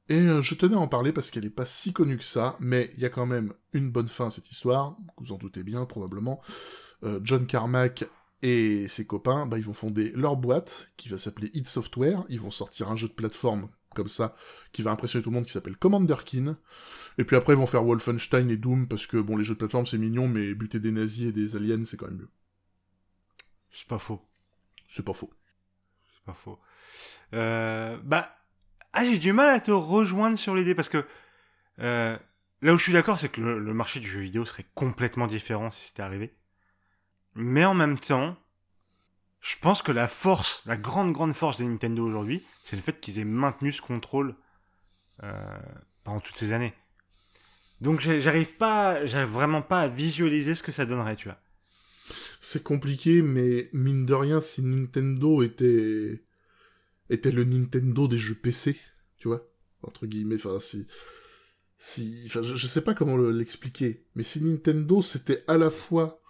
[0.09, 2.57] Et euh, je tenais à en parler parce qu'elle n'est pas si connue que ça,
[2.61, 5.63] mais il y a quand même une bonne fin à cette histoire, vous en doutez
[5.63, 6.43] bien probablement.
[7.05, 8.05] Euh, John Carmack
[8.43, 12.41] et ses copains, bah, ils vont fonder leur boîte, qui va s'appeler Hit Software, ils
[12.41, 14.37] vont sortir un jeu de plateforme comme ça,
[14.73, 16.57] qui va impressionner tout le monde, qui s'appelle Commander Keen.
[17.17, 19.59] Et puis après, ils vont faire Wolfenstein et Doom, parce que, bon, les jeux de
[19.59, 22.29] plateforme, c'est mignon, mais buter des nazis et des aliens, c'est quand même mieux.
[23.71, 24.21] C'est pas faux.
[24.89, 25.33] C'est pas faux.
[26.13, 26.59] C'est pas faux.
[27.33, 28.37] Euh, bah,
[28.95, 31.05] ah, j'ai du mal à te rejoindre sur l'idée parce que
[31.81, 32.17] euh,
[32.63, 35.71] là où je suis d'accord, c'est que le, marché du jeu vidéo serait complètement différent
[35.71, 36.33] si c'était arrivé.
[37.35, 38.37] Mais en même temps,
[39.41, 43.01] je pense que la force, la grande grande force de Nintendo aujourd'hui, c'est le fait
[43.01, 44.37] qu'ils aient maintenu ce contrôle
[45.25, 45.59] euh,
[46.05, 46.73] pendant toutes ces années.
[47.81, 51.39] Donc j'arrive pas, j'arrive vraiment pas à visualiser ce que ça donnerait, tu vois.
[52.41, 56.23] C'est compliqué, mais mine de rien, si Nintendo était
[57.11, 58.79] était le Nintendo des jeux PC,
[59.19, 59.47] tu vois,
[59.83, 60.87] entre guillemets, enfin si
[61.79, 66.21] si enfin je, sais pas comment l'expliquer, mais si Nintendo c'était à la fois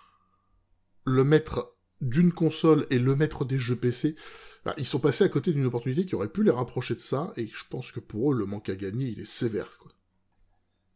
[1.04, 4.16] le maître d'une console et le maître des jeux PC,
[4.64, 7.32] bah, ils sont passés à côté d'une opportunité qui aurait pu les rapprocher de ça,
[7.36, 9.92] et je pense que pour eux, le manque à gagner, il est sévère, quoi.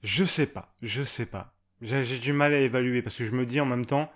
[0.03, 1.55] Je sais pas, je sais pas.
[1.81, 4.11] J'ai du mal à évaluer, parce que je me dis en même temps,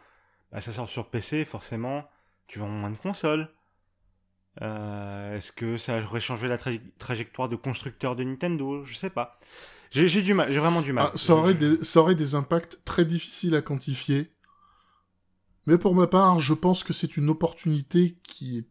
[0.51, 2.09] bah, ça sort sur PC, forcément,
[2.47, 3.53] tu vends moins de consoles,
[4.61, 6.59] euh, est-ce que ça aurait changé la
[6.99, 8.85] trajectoire de constructeur de Nintendo?
[8.85, 9.39] Je sais pas.
[9.91, 11.11] J'ai du mal, j'ai vraiment du mal.
[11.13, 14.31] Ah, ça, aurait des, ça aurait des impacts très difficiles à quantifier.
[15.67, 18.67] Mais pour ma part, je pense que c'est une opportunité qui,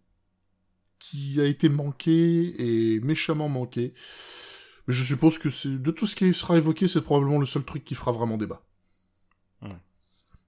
[1.00, 3.94] qui a été manquée et méchamment manquée.
[4.88, 7.84] Mais je suppose que de tout ce qui sera évoqué, c'est probablement le seul truc
[7.86, 8.63] qui fera vraiment débat.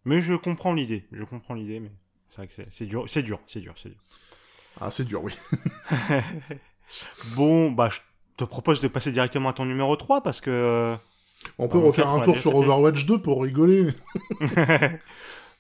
[0.06, 1.92] Mais je comprends l'idée, je comprends l'idée, mais
[2.30, 4.00] c'est vrai que c'est dur, c'est dur, c'est dur, c'est dur.
[4.80, 5.34] Ah, c'est dur, oui.
[7.36, 8.00] bon, bah, je
[8.38, 10.96] te propose de passer directement à ton numéro 3 parce que.
[11.58, 13.88] On peut refaire un tour sur Overwatch 2 pour rigoler.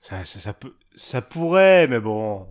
[0.01, 2.47] ça, ça, peut, ça pourrait, mais bon.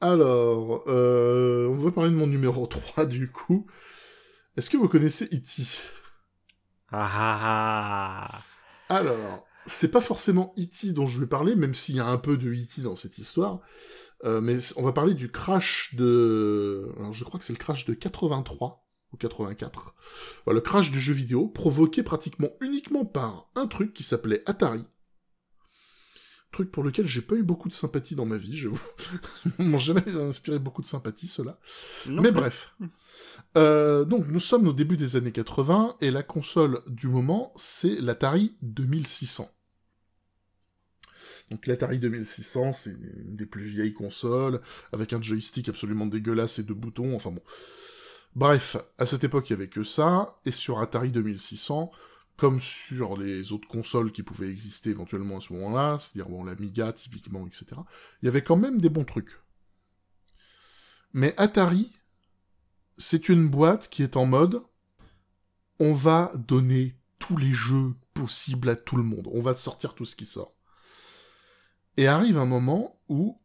[0.00, 3.66] Alors, euh, on va parler de mon numéro 3 du coup.
[4.56, 5.62] Est-ce que vous connaissez E.T.
[6.92, 8.28] ah, ah,
[8.88, 8.94] ah.
[8.94, 10.92] Alors, c'est pas forcément E.T.
[10.92, 12.82] dont je vais parler, même s'il y a un peu de E.T.
[12.82, 13.60] dans cette histoire.
[14.24, 16.90] Euh, mais on va parler du crash de...
[16.98, 19.94] Alors, je crois que c'est le crash de 83 ou 84.
[20.48, 24.84] le crash du jeu vidéo, provoqué pratiquement uniquement par un truc qui s'appelait Atari.
[26.52, 28.68] truc pour lequel j'ai pas eu beaucoup de sympathie dans ma vie, je
[29.58, 31.58] m'ont jamais inspiré beaucoup de sympathie, cela.
[32.06, 32.74] Mais bref.
[33.56, 38.00] Euh, donc, nous sommes au début des années 80, et la console du moment, c'est
[38.00, 39.48] l'Atari 2600.
[41.50, 44.60] Donc l'Atari 2600, c'est une des plus vieilles consoles,
[44.92, 47.42] avec un joystick absolument dégueulasse et deux boutons, enfin bon.
[48.34, 51.90] Bref, à cette époque, il y avait que ça, et sur Atari 2600,
[52.36, 56.92] comme sur les autres consoles qui pouvaient exister éventuellement à ce moment-là, c'est-à-dire bon, l'Amiga
[56.92, 57.66] typiquement, etc.,
[58.22, 59.40] il y avait quand même des bons trucs.
[61.12, 61.92] Mais Atari,
[62.96, 64.62] c'est une boîte qui est en mode
[65.80, 70.04] on va donner tous les jeux possibles à tout le monde, on va sortir tout
[70.04, 70.57] ce qui sort.
[71.98, 73.40] Et arrive un moment où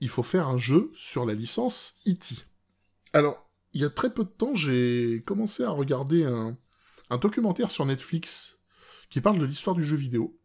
[0.00, 2.44] il faut faire un jeu sur la licence E.T.
[3.14, 6.58] Alors, il y a très peu de temps, j'ai commencé à regarder un,
[7.08, 8.58] un documentaire sur Netflix
[9.08, 10.38] qui parle de l'histoire du jeu vidéo.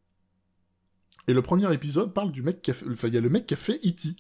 [1.28, 3.30] Et le premier épisode parle du mec qui a fait, enfin, il y a le
[3.30, 4.16] mec qui a fait E.T.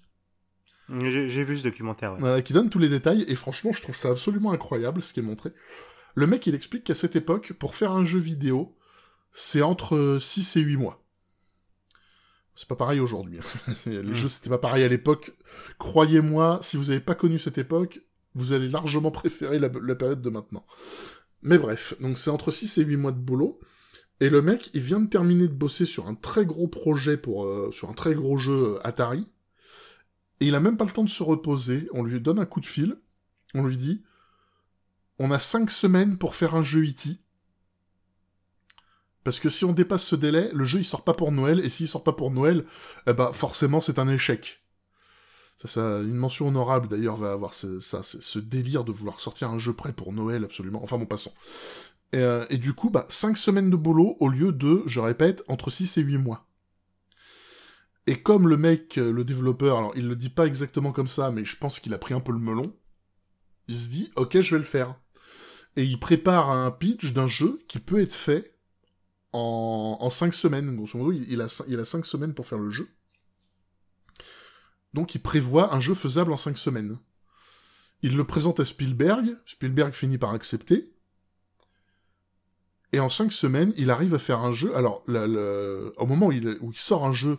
[0.90, 2.28] J'ai vu ce documentaire, ouais.
[2.28, 5.22] Euh, qui donne tous les détails, et franchement, je trouve ça absolument incroyable, ce qui
[5.22, 5.52] est montré.
[6.14, 8.76] Le mec, il explique qu'à cette époque, pour faire un jeu vidéo,
[9.32, 11.06] c'est entre 6 et 8 mois.
[12.60, 13.40] C'est pas pareil aujourd'hui.
[13.40, 13.74] Hein.
[13.86, 14.14] Les Mm.
[14.14, 15.32] jeux, c'était pas pareil à l'époque.
[15.78, 18.02] Croyez-moi, si vous avez pas connu cette époque,
[18.36, 20.66] vous allez largement préférer la, la période de maintenant.
[21.42, 23.62] Mais bref, donc c'est entre 6 et 8 mois de boulot.
[24.20, 27.46] Et le mec, il vient de terminer de bosser sur un très gros projet pour,
[27.46, 29.26] euh, sur un très gros jeu euh, Atari.
[30.42, 31.88] Et il a même pas le temps de se reposer.
[31.94, 32.98] On lui donne un coup de fil.
[33.54, 34.04] On lui dit,
[35.18, 37.20] on a 5 semaines pour faire un jeu E.T.
[39.24, 41.70] Parce que si on dépasse ce délai, le jeu il sort pas pour Noël, et
[41.70, 42.66] s'il sort pas pour Noël,
[43.08, 44.62] eh ben forcément c'est un échec.
[45.68, 49.58] Ça, une mention honorable d'ailleurs va avoir ce, ça, ce, délire de vouloir sortir un
[49.58, 50.82] jeu prêt pour Noël absolument.
[50.82, 51.34] Enfin bon, passons.
[52.14, 55.70] Et, euh, du coup, bah, 5 semaines de boulot au lieu de, je répète, entre
[55.70, 56.48] 6 et 8 mois.
[58.08, 61.30] Et comme le mec, euh, le développeur, alors il le dit pas exactement comme ça,
[61.30, 62.74] mais je pense qu'il a pris un peu le melon,
[63.68, 64.96] il se dit, ok, je vais le faire.
[65.76, 68.56] Et il prépare un pitch d'un jeu qui peut être fait
[69.34, 70.76] en, en 5 semaines.
[70.76, 72.90] Grosso modo, il, a, il a 5 semaines pour faire le jeu.
[74.94, 76.98] Donc il prévoit un jeu faisable en 5 semaines.
[78.02, 80.94] Il le présente à Spielberg, Spielberg finit par accepter.
[82.92, 84.76] Et en 5 semaines, il arrive à faire un jeu.
[84.76, 87.38] Alors, au moment où il, où il sort un jeu,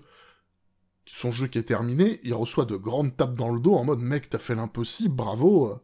[1.07, 3.99] son jeu qui est terminé, il reçoit de grandes tapes dans le dos en mode
[4.01, 5.81] mec, t'as fait l'impossible, bravo.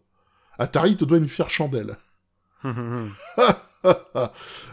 [0.58, 1.96] Atari te doit une fière chandelle.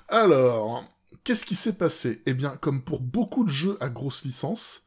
[0.09, 0.83] Alors,
[1.23, 2.21] qu'est-ce qui s'est passé?
[2.25, 4.81] Eh bien, comme pour beaucoup de jeux à grosse licence,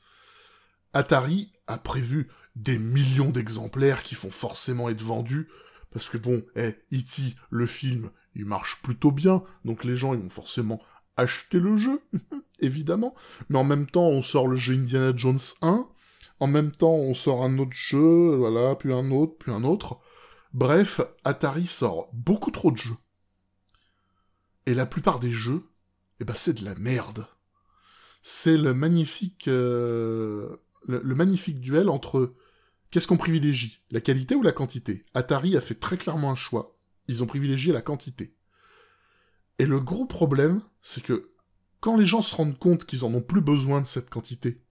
[0.92, 5.48] Atari a prévu des millions d'exemplaires qui font forcément être vendus,
[5.90, 10.20] parce que bon, eh, E.T., le film, il marche plutôt bien, donc les gens, ils
[10.20, 10.80] vont forcément
[11.16, 12.02] acheter le jeu,
[12.60, 13.14] évidemment,
[13.48, 15.88] mais en même temps, on sort le jeu Indiana Jones 1,
[16.38, 19.98] en même temps, on sort un autre jeu, voilà, puis un autre, puis un autre.
[20.52, 22.96] Bref, Atari sort beaucoup trop de jeux.
[24.66, 25.64] Et la plupart des jeux,
[26.20, 27.26] eh ben c'est de la merde.
[28.22, 32.34] C'est le magnifique, euh, le, le magnifique duel entre
[32.90, 35.04] qu'est-ce qu'on privilégie, la qualité ou la quantité?
[35.14, 36.76] Atari a fait très clairement un choix.
[37.08, 38.34] Ils ont privilégié la quantité.
[39.58, 41.30] Et le gros problème, c'est que
[41.80, 44.62] quand les gens se rendent compte qu'ils en ont plus besoin de cette quantité,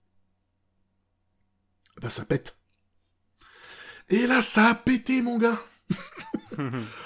[1.97, 2.58] eh ben ça pète.
[4.10, 5.62] Et là, ça a pété, mon gars.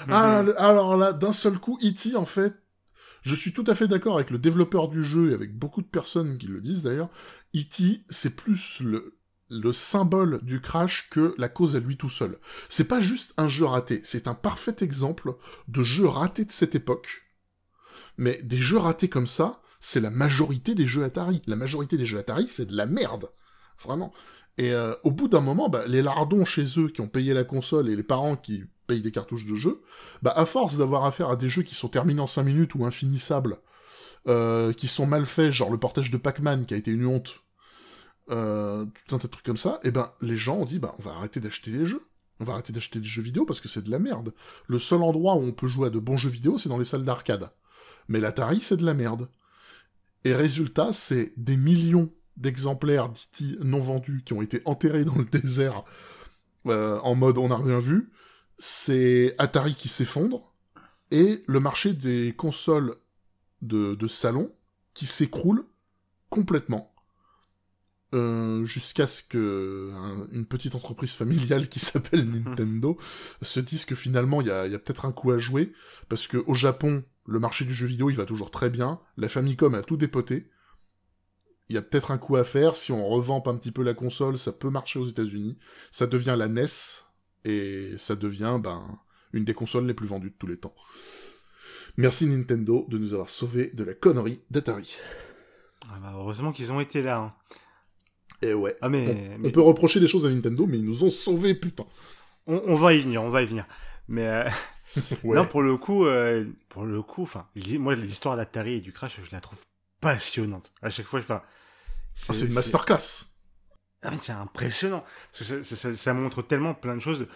[0.08, 2.54] Ah, alors là, d'un seul coup, E.T., en fait,
[3.22, 5.86] je suis tout à fait d'accord avec le développeur du jeu et avec beaucoup de
[5.86, 7.10] personnes qui le disent d'ailleurs.
[7.54, 9.18] E.T., c'est plus le,
[9.50, 12.38] le symbole du crash que la cause à lui tout seul.
[12.68, 15.36] C'est pas juste un jeu raté, c'est un parfait exemple
[15.68, 17.26] de jeu raté de cette époque.
[18.16, 21.42] Mais des jeux ratés comme ça, c'est la majorité des jeux Atari.
[21.46, 23.30] La majorité des jeux Atari, c'est de la merde.
[23.82, 24.12] Vraiment.
[24.58, 27.44] Et euh, au bout d'un moment, bah, les lardons chez eux qui ont payé la
[27.44, 28.64] console et les parents qui
[28.98, 29.82] des cartouches de jeux,
[30.22, 32.84] bah, à force d'avoir affaire à des jeux qui sont terminés en 5 minutes ou
[32.84, 33.58] infinissables,
[34.26, 37.42] euh, qui sont mal faits, genre le portage de Pac-Man qui a été une honte,
[38.30, 40.94] euh, tout un tas de trucs comme ça, et ben les gens ont dit bah
[40.98, 42.02] on va arrêter d'acheter les jeux.
[42.40, 44.32] On va arrêter d'acheter des jeux vidéo parce que c'est de la merde.
[44.66, 46.86] Le seul endroit où on peut jouer à de bons jeux vidéo, c'est dans les
[46.86, 47.50] salles d'arcade.
[48.08, 49.28] Mais l'Atari, c'est de la merde.
[50.24, 55.26] Et résultat, c'est des millions d'exemplaires d'IT non vendus qui ont été enterrés dans le
[55.26, 55.84] désert
[56.66, 58.10] euh, en mode on n'a rien vu.
[58.62, 60.52] C'est Atari qui s'effondre
[61.10, 62.94] et le marché des consoles
[63.62, 64.52] de, salon
[64.92, 65.64] qui s'écroule
[66.28, 66.94] complètement.
[68.12, 72.98] Euh, jusqu'à ce que un- une petite entreprise familiale qui s'appelle Nintendo
[73.40, 75.72] se dise que finalement il y a, il y a peut-être un coup à jouer
[76.08, 79.28] parce que au Japon le marché du jeu vidéo il va toujours très bien la
[79.28, 80.50] Famicom a tout dépoté
[81.68, 82.74] il y a peut-être un coup à faire.
[82.74, 85.56] Si on revampe un petit peu la console, ça peut marcher aux États-Unis.
[85.92, 86.66] Ça devient la NES
[87.44, 88.98] et ça devient ben
[89.32, 90.74] une des consoles les plus vendues de tous les temps.
[91.96, 94.94] Merci Nintendo de nous avoir sauvés de la connerie d'Atari.
[95.88, 97.18] Ah bah, heureusement qu'ils ont été là.
[97.18, 97.34] hein.
[98.42, 98.76] Et ouais.
[98.80, 101.10] Ah mais, On, mais on peut reprocher des choses à Nintendo, mais ils nous ont
[101.10, 101.84] sauvés, putain.
[102.46, 103.66] on, on va y venir, on va y venir.
[104.08, 104.48] Mais euh,
[105.24, 105.36] Ouais.
[105.36, 107.46] non, pour le coup, euh, pour le coup, enfin,
[107.78, 109.62] moi l'histoire d'Atari et du Crash, je la trouve
[110.00, 110.72] passionnante.
[110.82, 111.42] À chaque fois, enfin,
[112.28, 113.26] Ah, c'est une masterclass.
[114.02, 115.04] Ah, c'est impressionnant.
[115.32, 117.26] Parce que ça, ça- ça- ça montre tellement plein de choses.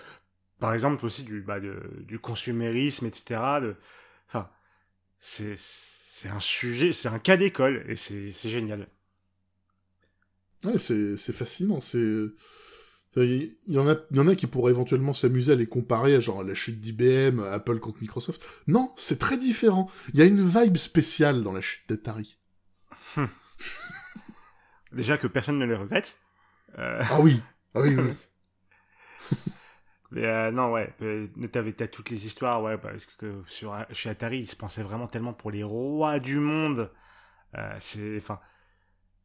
[0.60, 3.60] Par exemple, aussi du, bah, de- du consumérisme, etc.
[3.60, 3.76] de-
[4.28, 4.50] Enfin,
[5.20, 8.88] c'est, c'est un sujet, c'est un cas d'école et c'est, c'est génial.
[10.64, 11.80] Ouais, c'est c'est fascinant.
[11.80, 11.98] C'est
[13.16, 16.16] il y en a il y en a qui pourraient éventuellement s'amuser à les comparer
[16.16, 18.42] à genre la chute d'IBM, Apple contre Microsoft.
[18.66, 19.90] Non, c'est très différent.
[20.14, 22.38] Il y a une vibe spéciale dans la chute d'Atari.
[24.92, 26.18] Déjà que personne ne le regrette.
[26.78, 27.40] Euh, Ah oui.
[27.74, 27.94] Ah oui.
[27.96, 28.12] oui.
[30.10, 30.92] mais euh, non, ouais.
[31.02, 34.82] euh, T'avais t'as toutes les histoires, ouais, parce que sur, chez Atari, ils se pensaient
[34.82, 36.90] vraiment tellement pour les rois du monde.
[37.56, 38.40] Euh, c'est, enfin,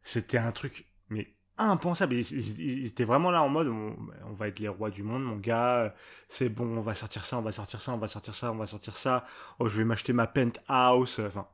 [0.03, 2.15] c'était un truc, mais impensable.
[2.15, 3.95] Ils, ils- ils étaient vraiment là en mode, on,
[4.27, 5.95] on va être les rois du monde, mon gars.
[6.29, 8.57] C'est bon, on va sortir ça, on va sortir ça, on va sortir ça, on
[8.57, 9.25] va sortir ça.
[9.59, 11.19] Oh, je vais m'acheter ma penthouse.
[11.21, 11.47] Enfin,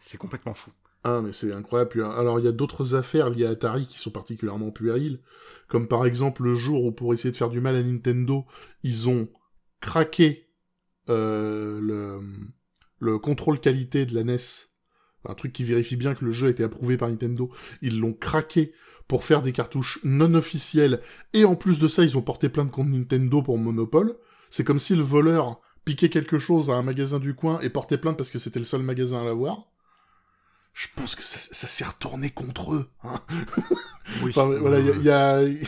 [0.00, 0.72] c'est complètement fou.
[1.04, 2.02] Ah, mais c'est incroyable.
[2.04, 5.20] Alors, il y a d'autres affaires liées à Atari qui sont particulièrement puériles,
[5.66, 8.46] comme par exemple le jour où, pour essayer de faire du mal à Nintendo,
[8.84, 9.28] ils ont
[9.80, 10.48] craqué
[11.08, 12.20] euh, le,
[13.00, 14.36] le contrôle qualité de la NES,
[15.28, 17.50] un truc qui vérifie bien que le jeu a été approuvé par Nintendo.
[17.80, 18.72] Ils l'ont craqué
[19.08, 21.00] pour faire des cartouches non officielles,
[21.32, 24.16] et en plus de ça, ils ont porté plainte contre Nintendo pour monopole.
[24.50, 27.98] C'est comme si le voleur piquait quelque chose à un magasin du coin et portait
[27.98, 29.71] plainte parce que c'était le seul magasin à l'avoir
[30.74, 32.90] je pense que ça, ça s'est retourné contre eux.
[33.04, 33.20] Hein.
[34.22, 34.30] Oui.
[34.30, 35.58] Enfin, voilà, il y a, il y, a, il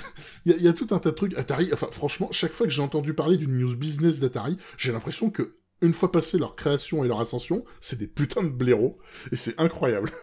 [0.46, 1.36] y a- il y a tout un tas de trucs.
[1.38, 5.30] Atari, enfin, franchement, chaque fois que j'ai entendu parler d'une news business d'Atari, j'ai l'impression
[5.30, 8.98] que, une fois passé leur création et leur ascension, c'est des putains de blaireaux.
[9.32, 10.11] Et c'est incroyable.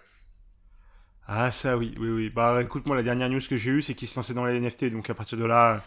[1.34, 2.29] Ah ça oui, oui, oui.
[2.29, 4.59] Bah écoute, moi la dernière news que j'ai eue, c'est qu'ils se lançaient dans les
[4.59, 5.82] NFT, donc à partir de là...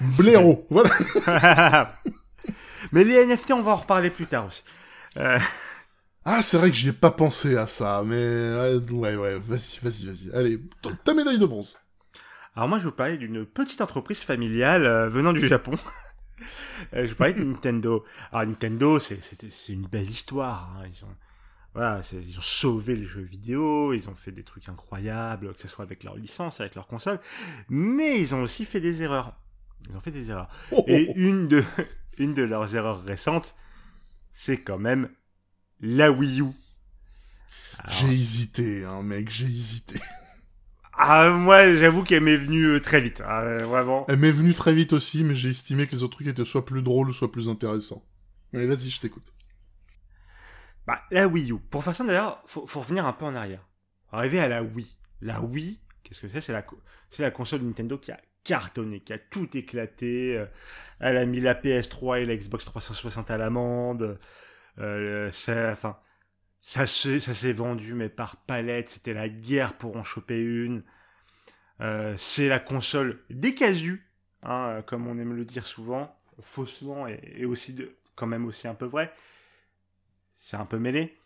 [0.18, 0.90] Blaireaux, voilà.
[2.92, 4.62] Mais les NFT, on va en reparler plus tard aussi.
[5.16, 5.38] Euh,
[6.28, 8.16] Ah, c'est vrai que j'y ai pas pensé à ça, mais
[8.90, 10.30] ouais, ouais, vas-y, vas-y, vas-y.
[10.34, 10.60] Allez,
[11.04, 11.78] ta- médaille de bronze.
[12.56, 15.72] Alors moi, je vais vous parler d'une petite entreprise familiale euh, venant du Japon.
[16.92, 18.04] Euh, je vous parler de Nintendo.
[18.30, 19.18] Alors Nintendo, c'est
[19.70, 20.76] une belle histoire.
[20.76, 20.84] hein.
[20.86, 21.16] Ils ont
[21.72, 25.66] voilà, ils ont sauvé les jeux vidéo, ils ont fait des trucs incroyables, que ce
[25.68, 27.20] soit avec leur licence, avec leur console,
[27.70, 29.34] mais ils ont aussi fait des erreurs.
[29.88, 30.48] Ils ont fait des erreurs.
[30.72, 31.12] Oh, oh, Et oh.
[31.16, 31.64] une de,
[32.18, 33.54] une de leurs erreurs récentes,
[34.34, 35.08] c'est quand même
[35.80, 36.46] la Wii U.
[37.78, 40.00] Alors, J'ai hésité, hein, mec, j'ai hésité.
[40.94, 43.20] ah, moi, j'avoue qu'elle m'est venue euh, très vite.
[43.20, 44.06] hein, euh, vraiment.
[44.08, 46.64] Elle m'est venue très vite aussi, mais j'ai estimé que les autres trucs étaient soit
[46.64, 48.04] plus drôles, soit plus intéressants.
[48.54, 49.32] Allez, vas-y, je t'écoute.
[50.86, 51.58] Bah, la Wii U.
[51.58, 53.66] Pour faire ça, d'ailleurs, faut, faut revenir un peu en arrière.
[54.12, 54.96] Arriver à la Wii.
[55.20, 56.40] La Wii, qu'est-ce que c'est?
[56.40, 56.64] C'est la,
[57.10, 60.36] c'est la console Nintendo qui a cartonné, qui a tout éclaté.
[60.36, 60.46] euh,
[61.00, 64.18] Elle a mis la PS3 et la Xbox 360 à l'amende.
[64.78, 65.98] Euh, ça, enfin,
[66.60, 68.88] ça s'est, ça vendu, mais par palette.
[68.88, 70.82] C'était la guerre pour en choper une.
[71.80, 74.06] Euh, c'est la console des casus,
[74.42, 78.66] hein, comme on aime le dire souvent, faussement et, et aussi de, quand même aussi
[78.66, 79.12] un peu vrai.
[80.38, 81.16] C'est un peu mêlé.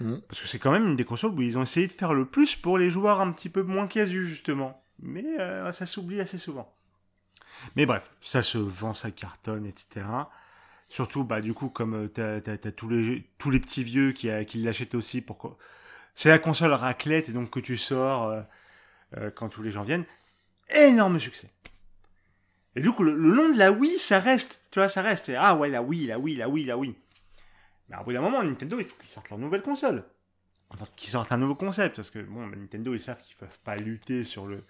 [0.00, 0.22] Mhm.
[0.28, 2.24] Parce que c'est quand même une des consoles où ils ont essayé de faire le
[2.24, 4.82] plus pour les joueurs un petit peu moins casus, justement.
[5.00, 6.72] Mais euh, ça s'oublie assez souvent.
[7.76, 10.06] Mais bref, ça se vend, ça cartonne, etc.
[10.88, 14.28] Surtout, bah, du coup, comme euh, t'as, t'as, tous, les, tous les petits vieux qui,
[14.46, 15.58] qui l'achètent aussi pour.
[16.14, 18.40] C'est la console raclette, et donc que tu sors euh,
[19.16, 20.06] euh, quand tous les gens viennent.
[20.70, 21.50] Énorme succès.
[22.74, 24.62] Et du coup, le, le nom de la Wii, ça reste.
[24.70, 25.30] Tu vois, ça reste.
[25.36, 26.94] Ah ouais, la Wii, la Wii, la Wii, la Wii.
[27.88, 30.04] Mais à bout d'un moment, Nintendo, il faut qu'ils sortent leur nouvelle console.
[30.70, 31.96] Enfin, qu'ils sortent un nouveau concept.
[31.96, 34.64] Parce que, bon, bah, Nintendo, ils savent qu'ils peuvent pas lutter sur le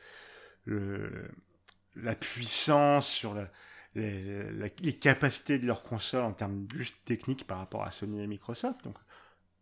[1.97, 3.49] la puissance, sur la,
[3.95, 8.85] les, capacités de leur console en termes juste techniques par rapport à Sony et Microsoft.
[8.85, 8.97] Donc,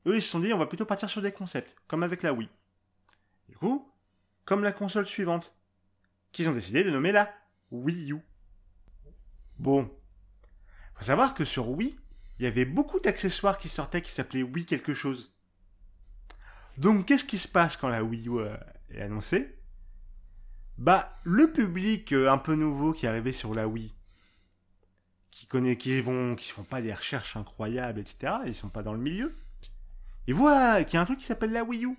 [0.06, 2.32] eux, ils se sont dit, on va plutôt partir sur des concepts, comme avec la
[2.32, 2.48] Wii.
[3.48, 3.90] Du coup,
[4.44, 5.54] comme la console suivante,
[6.32, 7.32] qu'ils ont décidé de nommer la
[7.70, 8.18] Wii U.
[9.58, 9.90] Bon.
[10.94, 11.96] Faut savoir que sur Wii,
[12.38, 15.34] il y avait beaucoup d'accessoires qui sortaient qui s'appelaient Wii quelque chose.
[16.76, 18.56] Donc, qu'est-ce qui se passe quand la Wii U euh,
[18.90, 19.58] est annoncée?
[20.78, 23.95] Bah, le public euh, un peu nouveau qui arrivé sur la Wii,
[25.36, 28.32] qui connaît, qui vont, qui font pas des recherches incroyables, etc.
[28.46, 29.34] Ils sont pas dans le milieu.
[30.26, 31.94] Ils voient qu'il y a un truc qui s'appelle la Wii U.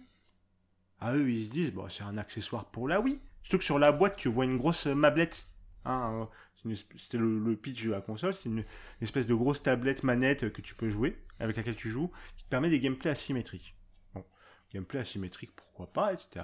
[1.00, 3.20] Ah eux, ils se disent, bon, c'est un accessoire pour la Wii.
[3.44, 5.50] Surtout que sur la boîte, tu vois une grosse mablette.
[5.86, 6.28] Hein,
[6.66, 8.66] euh, C'était le, pitch de la console, c'est une,
[9.02, 12.50] espèce de grosse tablette manette que tu peux jouer, avec laquelle tu joues, qui te
[12.50, 13.76] permet des gameplays asymétriques.
[14.16, 14.26] Bon,
[14.74, 16.44] gameplay asymétrique, pourquoi pas, etc.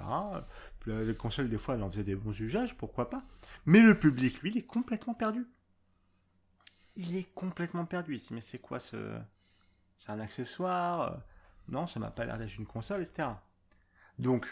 [0.86, 3.24] La, la console, des fois, elle en faisait des bons usages, pourquoi pas.
[3.66, 5.44] Mais le public, lui, il est complètement perdu.
[6.96, 8.14] Il est complètement perdu.
[8.14, 9.18] Il se dit, mais c'est quoi ce...
[9.98, 11.16] C'est un accessoire euh,
[11.68, 13.28] Non, ça m'a pas l'air d'être une console, etc.
[14.18, 14.46] Donc,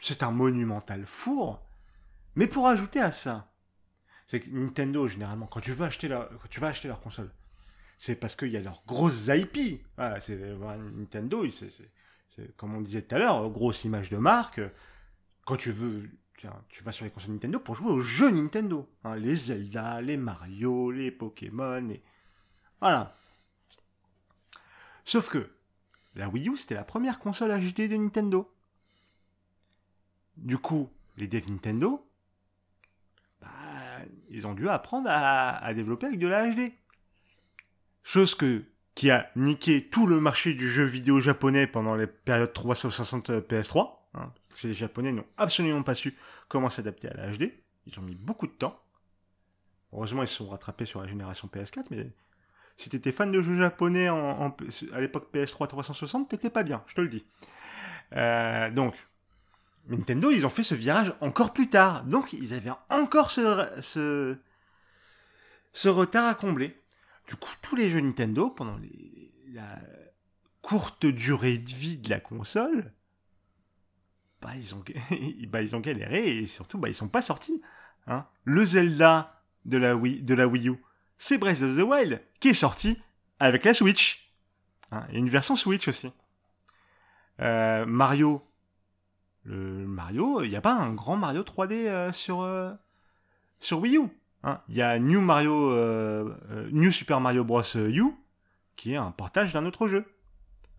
[0.00, 1.62] c'est un monumental four.
[2.36, 3.52] Mais pour ajouter à ça,
[4.26, 7.30] c'est que Nintendo, généralement, quand tu vas acheter leur, quand tu vas acheter leur console,
[7.98, 9.82] c'est parce qu'il y a leurs grosses IP.
[9.96, 14.60] Voilà, c'est Nintendo, c'est, comme on disait tout à l'heure, grosse image de marque.
[15.44, 18.88] Quand tu veux, tu vas sur les consoles Nintendo pour jouer aux jeux Nintendo.
[19.04, 22.02] hein, les Zelda, les Mario, les Pokémon, et...
[22.80, 23.14] Voilà.
[25.04, 25.50] Sauf que,
[26.14, 28.52] la Wii U, c'était la première console HD de Nintendo.
[30.36, 32.06] Du coup, les devs Nintendo,
[33.40, 33.48] bah,
[34.28, 36.72] ils ont dû apprendre à, développer avec de la HD.
[38.02, 38.36] Chose
[38.94, 44.03] qui a niqué tout le marché du jeu vidéo japonais pendant les périodes 360 PS3.
[44.14, 46.16] Hein, parce que les Japonais n'ont absolument pas su
[46.48, 47.52] comment s'adapter à la HD.
[47.86, 48.80] Ils ont mis beaucoup de temps.
[49.92, 52.10] Heureusement, ils se sont rattrapés sur la génération PS4, mais
[52.76, 57.00] si t'étais fan de jeux japonais à l'époque PS3 360, t'étais pas bien, je te
[57.00, 57.24] le dis.
[58.16, 58.94] Euh, donc,
[59.86, 62.04] Nintendo, ils ont fait ce virage encore plus tard.
[62.04, 64.36] Donc, ils avaient encore ce,
[65.84, 66.80] retard à combler.
[67.28, 68.78] Du coup, tous les jeux Nintendo, pendant
[69.52, 69.78] la
[70.62, 72.92] courte durée de vie de la console,
[74.44, 74.84] bah, ils ont,
[75.48, 77.62] bah, ils ont galéré et surtout, bah, ils sont pas sortis.
[78.06, 78.26] Hein.
[78.44, 80.76] Le Zelda de la Wii, de la Wii U,
[81.16, 83.00] c'est Breath of the Wild qui est sorti
[83.40, 84.30] avec la Switch.
[84.92, 86.12] Hein, et une version Switch aussi.
[87.40, 88.46] Euh, Mario,
[89.44, 92.70] le Mario, il n'y a pas un grand Mario 3D euh, sur, euh,
[93.60, 94.08] sur Wii U.
[94.42, 94.60] hein.
[94.68, 95.72] Il y a New Mario,
[96.70, 97.62] New Super Mario Bros.
[97.76, 98.04] U,
[98.76, 100.04] qui est un portage d'un autre jeu.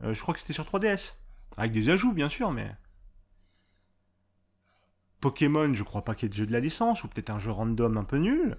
[0.04, 1.16] Je crois que c'était sur 3DS.
[1.58, 2.70] Avec des ajouts, bien sûr, mais...
[5.26, 7.40] Pokémon, je crois pas qu'il y ait de jeu de la licence, ou peut-être un
[7.40, 8.58] jeu random un peu nul.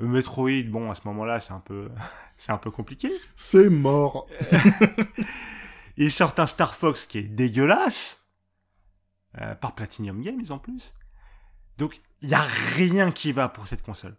[0.00, 1.90] Euh, Metroid, bon, à ce moment-là, c'est un peu,
[2.36, 3.10] c'est un peu compliqué.
[3.34, 4.28] C'est mort.
[5.96, 8.24] Ils sortent un Star Fox qui est dégueulasse,
[9.40, 10.94] euh, par Platinum Games en plus.
[11.76, 12.42] Donc, il y a
[12.76, 14.16] rien qui va pour cette console.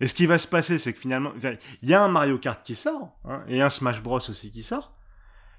[0.00, 1.32] Et ce qui va se passer, c'est que finalement,
[1.80, 4.62] il y a un Mario Kart qui sort, hein, et un Smash Bros aussi qui
[4.62, 4.94] sort,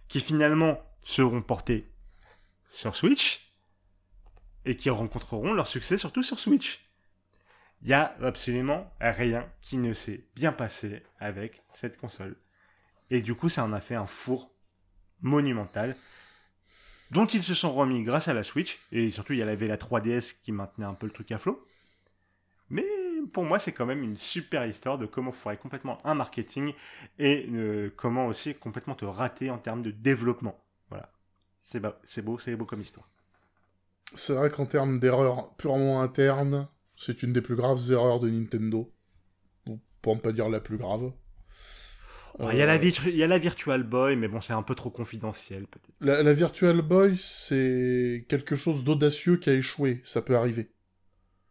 [0.08, 1.92] qui finalement seront portés
[2.70, 3.53] sur Switch,
[4.66, 6.86] et qui rencontreront leur succès surtout sur Switch.
[7.82, 12.38] Il y a absolument rien qui ne s'est bien passé avec cette console.
[13.10, 14.52] Et du coup, ça en a fait un four
[15.22, 15.96] monumental
[17.12, 19.78] dont ils se sont remis grâce à la Switch et surtout il y avait la
[19.78, 21.68] 3DS qui maintenait un peu le truc à flot.
[22.70, 22.86] Mais
[23.32, 26.74] pour moi, c'est quand même une super histoire de comment foirer complètement un marketing
[27.20, 30.60] et euh, comment aussi complètement te rater en termes de développement.
[30.90, 31.12] Voilà.
[31.64, 33.08] C'est beau, c'est beau comme histoire.
[34.16, 38.92] C'est vrai qu'en termes d'erreurs purement internes, c'est une des plus graves erreurs de Nintendo.
[40.02, 41.14] Pour- ne pas dire la plus grave.
[42.40, 44.64] Il y, a la Euh, il y a la Virtual Boy, mais bon, c'est un
[44.64, 45.96] peu trop confidentiel peut-être.
[46.02, 50.02] La, la Virtual Boy, c'est quelque chose d'audacieux qui a échoué.
[50.04, 50.72] Ça peut arriver.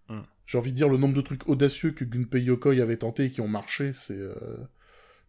[0.08, 0.22] Hmm.
[0.44, 3.30] J'ai envie de dire le nombre de trucs audacieux que Gunpei Yokoi avait tenté et
[3.30, 4.18] qui ont marché, c'est.
[4.18, 4.34] euh,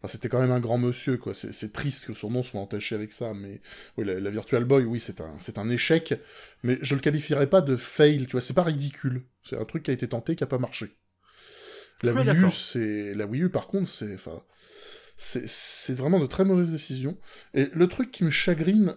[0.04, 1.32] enfin, c'était quand même un grand monsieur, quoi.
[1.34, 3.60] C'est triste que son nom soit entaché avec ça, mais
[3.96, 6.14] oui, la, la Virtual Boy, oui, c'est un, c'est un échec,
[6.62, 8.40] mais je le qualifierais pas de fail, tu vois.
[8.40, 9.22] C'est pas ridicule.
[9.42, 10.96] C'est un truc qui a été tenté qui a pas marché.
[12.02, 14.42] La Je Wii U, c'est la Wii U, par contre, c'est, enfin,
[15.16, 17.16] c'est, vraiment de très mauvaises décisions.
[17.54, 18.94] Et le truc qui me chagrine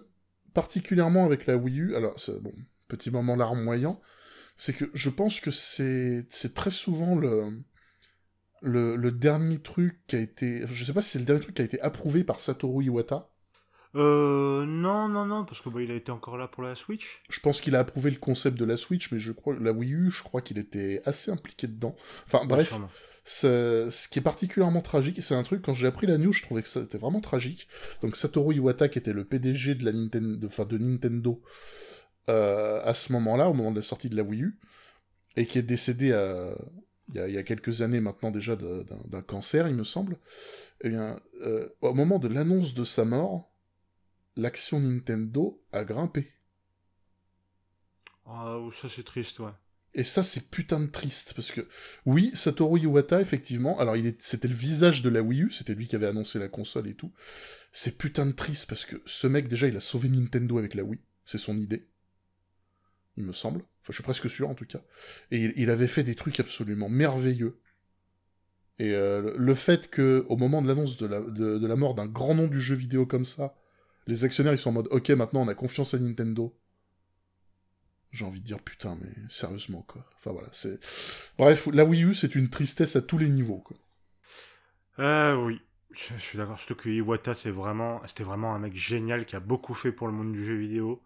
[0.53, 2.53] particulièrement avec la Wii U, alors, bon,
[2.87, 4.01] petit moment larmoyant,
[4.55, 7.51] c'est que je pense que c'est, c'est très souvent le,
[8.61, 11.55] le, le dernier truc qui a été, je sais pas si c'est le dernier truc
[11.55, 13.29] qui a été approuvé par Satoru Iwata.
[13.95, 17.21] Euh, non, non, non, parce que bah, il a été encore là pour la Switch.
[17.29, 19.93] Je pense qu'il a approuvé le concept de la Switch, mais je crois, la Wii
[19.93, 21.95] U, je crois qu'il était assez impliqué dedans.
[22.25, 22.89] Enfin, bref, Sûrement.
[23.25, 26.43] ce ce qui est particulièrement tragique, c'est un truc, quand j'ai appris la news, je
[26.43, 27.67] trouvais que c'était vraiment tragique.
[28.01, 31.41] Donc Satoru Iwata, qui était le PDG de, la Nintendo, enfin, de Nintendo
[32.29, 34.59] euh, à ce moment-là, au moment de la sortie de la Wii U,
[35.37, 36.55] et qui est décédé à-
[37.09, 40.17] il, y a, il y a quelques années maintenant déjà d'un cancer, il me semble,
[40.81, 43.51] eh bien, euh, au moment de l'annonce de sa mort,
[44.35, 46.31] l'action Nintendo a grimpé.
[48.25, 49.51] Ah, ça c'est triste, ouais.
[49.93, 51.67] Et ça, c'est putain de triste, parce que,
[52.05, 55.95] oui, Satoru Iwata, effectivement, alors c'était le visage de la Wii U, c'était lui qui
[55.95, 57.13] avait annoncé la console et tout.
[57.71, 60.83] C'est putain de triste, parce que ce mec, déjà, il a sauvé Nintendo avec la
[60.83, 61.87] Wii, c'est son idée.
[63.17, 63.59] Il me semble.
[63.59, 64.81] Enfin, je suis presque sûr en tout cas.
[65.31, 67.59] Et il, avait fait des trucs absolument merveilleux.
[68.79, 72.47] Et euh, le fait que, au moment de l'annonce de la, mort d'un grand nom
[72.47, 73.55] du jeu vidéo comme ça,
[74.05, 76.55] les actionnaires ils sont en mode ok maintenant on a confiance à Nintendo.
[78.11, 80.05] J'ai envie de dire putain mais sérieusement quoi.
[80.15, 80.79] Enfin voilà c'est.
[81.37, 83.77] Bref la Wii U c'est une tristesse à tous les niveaux quoi.
[84.99, 85.59] Euh oui.
[85.91, 87.51] Je, suis d'accord, surtout que Iwata, c'est
[88.05, 91.01] c'était vraiment un mec génial qui a beaucoup fait pour le monde du jeu vidéo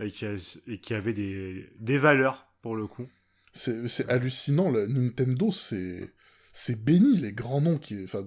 [0.00, 3.06] et qui, a- et qui avait des, des valeurs pour le coup.
[3.52, 6.12] C'est hallucinant, le Nintendo, c'est
[6.52, 8.02] c'est béni, les grands noms qui...
[8.04, 8.26] Enfin,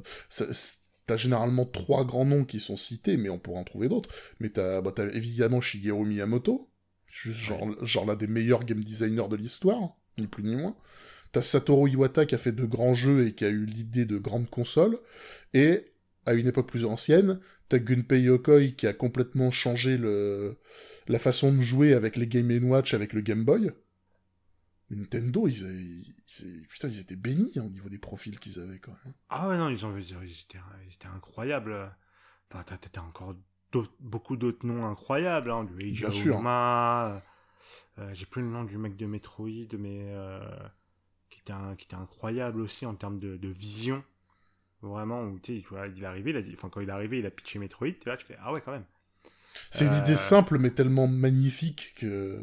[1.08, 4.10] t'as généralement trois grands noms qui sont cités, mais on pourrait en trouver d'autres.
[4.40, 6.70] Mais t'as bah, évidemment Shigeru Miyamoto,
[7.08, 10.76] juste genre, genre l'un des meilleurs game designers de l'histoire, ni plus ni moins.
[11.32, 14.20] T'as Satoru Iwata qui a fait de grands jeux et qui a eu l'idée de
[14.20, 15.00] grandes consoles.
[15.56, 15.86] Et,
[16.28, 17.40] à une époque plus ancienne,
[17.70, 20.58] t'as Gunpei Yokoi qui a complètement changé le...
[21.08, 23.72] la façon de jouer avec les Game Watch, avec le Game Boy.
[24.92, 28.80] Nintendo, ils, avaient- ils- putain, ils étaient bénis hein, au niveau des profils qu'ils avaient
[28.80, 29.14] quand même.
[29.30, 30.58] Ah ouais, non, ils, ont, ils, étaient,
[30.88, 31.92] ils étaient incroyables.
[32.52, 33.36] Enfin, t'as, t'as encore
[34.00, 36.06] beaucoup d'autres noms incroyables, hein, du Eiji.
[36.06, 37.22] Aonuma,
[38.00, 40.40] euh, j'ai plus le nom du mec de Metroid, mais euh,
[41.30, 44.04] qui, était un- qui était incroyable aussi en termes de, de vision.
[44.82, 46.90] Vraiment, où tu sais, tu vois, il est arrivé, il a dit, enfin, quand il
[46.90, 48.86] est arrivé, il a pitché Metroid, là, tu fais, ah ouais, quand même.
[49.72, 52.40] C'est une Euh, idée simple, mais tellement magnifique que...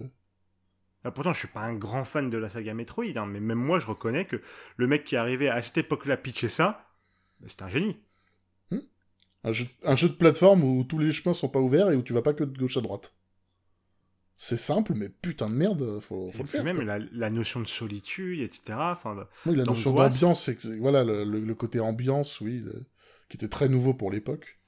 [1.05, 3.59] Ah, pourtant, je suis pas un grand fan de la saga Metroid, hein, mais même
[3.59, 4.43] moi, je reconnais que
[4.77, 6.87] le mec qui est arrivé à cette époque-là pitcher ça,
[7.41, 7.97] bah, c'est un génie.
[9.45, 12.03] Un jeu, un jeu de plateforme où tous les chemins sont pas ouverts et où
[12.03, 13.15] tu vas pas que de gauche à droite.
[14.39, 16.63] C'est simple, mais putain de merde, faut, faut Et le faire.
[16.63, 18.93] même la, la notion de solitude, etc.
[18.93, 22.85] Enfin, Oui, la notion d'ambiance, c'est voilà, le, le- le côté ambiance, oui, le-
[23.31, 24.59] qui était très nouveau pour l'époque.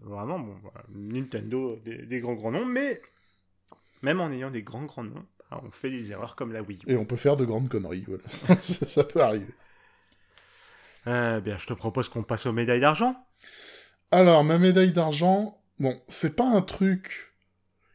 [0.00, 3.00] vraiment, bon, voilà, Nintendo, des, des grands grands noms, mais
[4.02, 6.80] même en ayant des grands grands noms, bah, on fait des erreurs comme la Wii
[6.86, 6.92] U.
[6.92, 8.22] Et on peut faire de grandes conneries, voilà.
[8.62, 9.54] ça, ça peut arriver.
[11.06, 13.16] Euh, bien, je te propose qu'on passe aux médailles d'argent.
[14.12, 17.31] Alors, ma médaille d'argent, bon, c'est pas un truc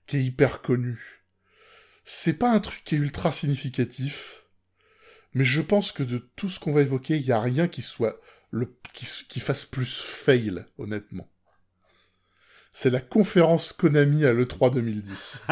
[0.07, 1.23] qui est hyper connu.
[2.05, 4.43] C'est pas un truc qui est ultra significatif.
[5.33, 7.81] Mais je pense que de tout ce qu'on va évoquer, il y a rien qui
[7.81, 11.29] soit le qui, fasse plus fail, honnêtement.
[12.71, 15.43] C'est la conférence Konami à l'E3 2010.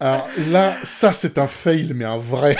[0.00, 2.56] Alors là, ça c'est un fail, mais un vrai.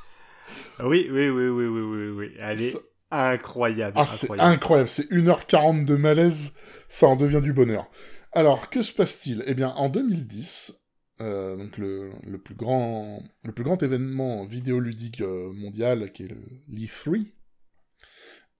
[0.80, 2.34] oui, oui, oui, oui, oui, oui, oui.
[2.40, 2.78] Elle est Ça-
[3.10, 3.96] incroyable.
[3.96, 6.54] Ah, c'est incroyable, c'est 1h40 de malaise,
[6.88, 7.88] ça en devient du bonheur.
[8.34, 9.44] Alors, que se passe-t-il?
[9.46, 10.74] Eh bien, en 2010,
[11.20, 13.22] euh, le, plus grand,
[13.80, 16.36] événement vidéoludique euh, mondial, qui est le
[16.68, 17.26] l'E3,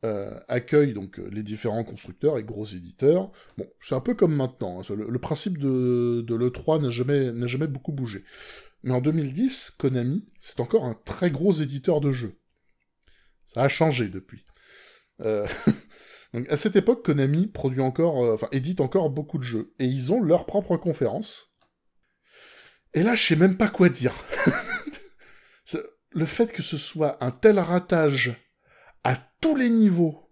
[0.04, 3.32] euh, accueille donc les différents constructeurs et gros éditeurs.
[3.58, 4.80] Bon, c'est un peu comme maintenant.
[4.80, 8.22] hein, le, principe de, de l'E3 n'a jamais, n'a jamais beaucoup bougé.
[8.84, 12.38] Mais en 2010, Konami, c'est encore un très gros éditeur de jeux.
[13.48, 14.44] Ça a changé depuis.
[15.22, 15.48] Euh,
[16.34, 19.86] Donc à cette époque, Konami produit encore, euh, enfin édite encore beaucoup de jeux, et
[19.86, 21.54] ils ont leur propre conférence.
[22.92, 24.14] Et là, je sais même pas quoi dire.
[26.10, 28.34] Le fait que ce soit un tel ratage
[29.02, 30.30] à tous les niveaux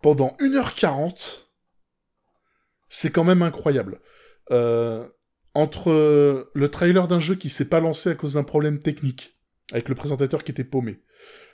[0.00, 1.46] pendant 1h40,
[2.88, 4.00] c'est quand même incroyable.
[4.50, 5.06] Euh,
[5.52, 9.38] entre le trailer d'un jeu qui s'est pas lancé à cause d'un problème technique,
[9.72, 11.02] avec le présentateur qui était paumé,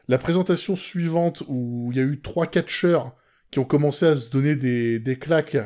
[0.07, 3.17] la présentation suivante où il y a eu trois catcheurs
[3.51, 5.57] qui ont commencé à se donner des, des claques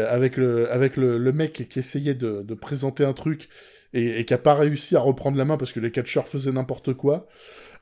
[0.00, 3.48] avec le, avec mec qui essayait de, présenter un truc
[3.92, 6.94] et, qui a pas réussi à reprendre la main parce que les catcheurs faisaient n'importe
[6.94, 7.28] quoi.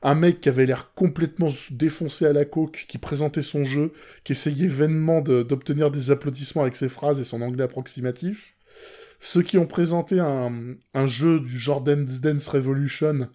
[0.03, 3.93] Un mec qui avait l'air complètement défoncé à la coke, qui présentait son jeu,
[4.23, 8.55] qui essayait vainement d'obtenir des applaudissements avec ses phrases et son anglais approximatif.
[9.19, 13.29] Ceux qui ont présenté un, un jeu du genre Dance Dance Revolution,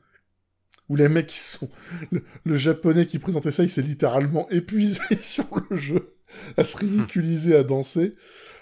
[0.89, 1.71] où les mecs qui sont...
[2.11, 6.17] Le, japonais qui présentait ça, il s'est littéralement épuisé sur le jeu,
[6.57, 8.15] à se ridiculiser, à danser.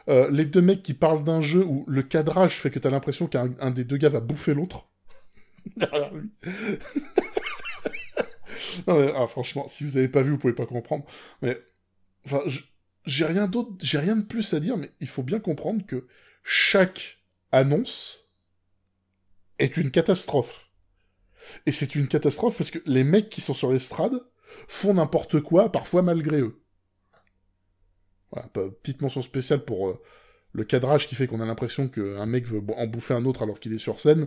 [0.09, 3.27] Euh, les deux mecs qui parlent d'un jeu où le cadrage fait que t'as l'impression
[3.27, 4.89] qu'un un des deux gars va bouffer l'autre.
[5.77, 6.31] Derrière lui.
[8.87, 11.05] ah, franchement, si vous avez pas vu, vous pouvez pas comprendre.
[11.41, 11.59] Mais,
[12.27, 12.43] enfin,
[13.07, 16.07] j'ai rien d'autre, j'ai rien de plus à dire, mais il faut bien comprendre que
[16.43, 17.21] chaque
[17.53, 18.25] annonce
[19.59, 20.71] est une catastrophe.
[21.67, 24.19] Et c'est une catastrophe parce que les mecs qui sont sur l'estrade
[24.69, 26.61] font n'importe quoi, parfois malgré eux.
[28.31, 30.01] Voilà, pe- petite mention spéciale pour euh,
[30.53, 33.61] le cadrage qui fait qu'on a l'impression qu'un mec veut en bouffer un autre alors
[33.61, 34.27] qu'il est sur scène.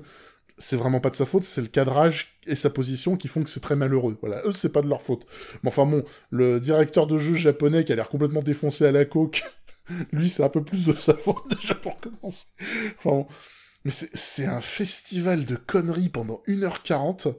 [0.58, 3.50] C'est vraiment pas de sa faute, c'est le cadrage et sa position qui font que
[3.50, 4.18] c'est très malheureux.
[4.22, 5.26] Voilà, eux, c'est pas de leur faute.
[5.64, 9.06] Mais enfin bon, le directeur de jeu japonais qui a l'air complètement défoncé à la
[9.06, 9.44] coke,
[10.12, 12.48] Lui, c'est un peu plus de sa faute déjà pour commencer.
[13.04, 13.26] Enfin,
[13.88, 17.34] mais c'est un festival de conneries pendant 1h40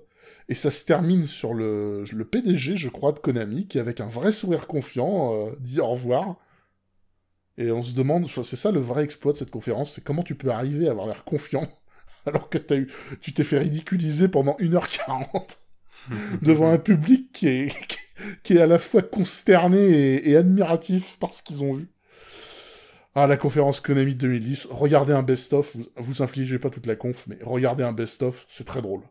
[0.49, 4.07] et ça se termine sur le, le PDG, je crois, de Konami, qui avec un
[4.07, 6.36] vrai sourire confiant euh, dit au revoir.
[7.59, 10.36] Et on se demande, c'est ça le vrai exploit de cette conférence, c'est comment tu
[10.36, 11.68] peux arriver à avoir l'air confiant
[12.24, 12.90] alors que as eu,
[13.20, 15.59] tu t'es fait ridiculiser pendant 1h40
[16.40, 17.76] devant un public qui est,
[18.42, 21.90] qui est à la fois consterné et, admiratif par ce qu'ils ont vu.
[23.14, 27.26] Ah, la conférence Konami 2010, regardez un best-of, vous, vous infligez pas toute la conf,
[27.26, 29.02] mais regardez un best-of, c'est très drôle.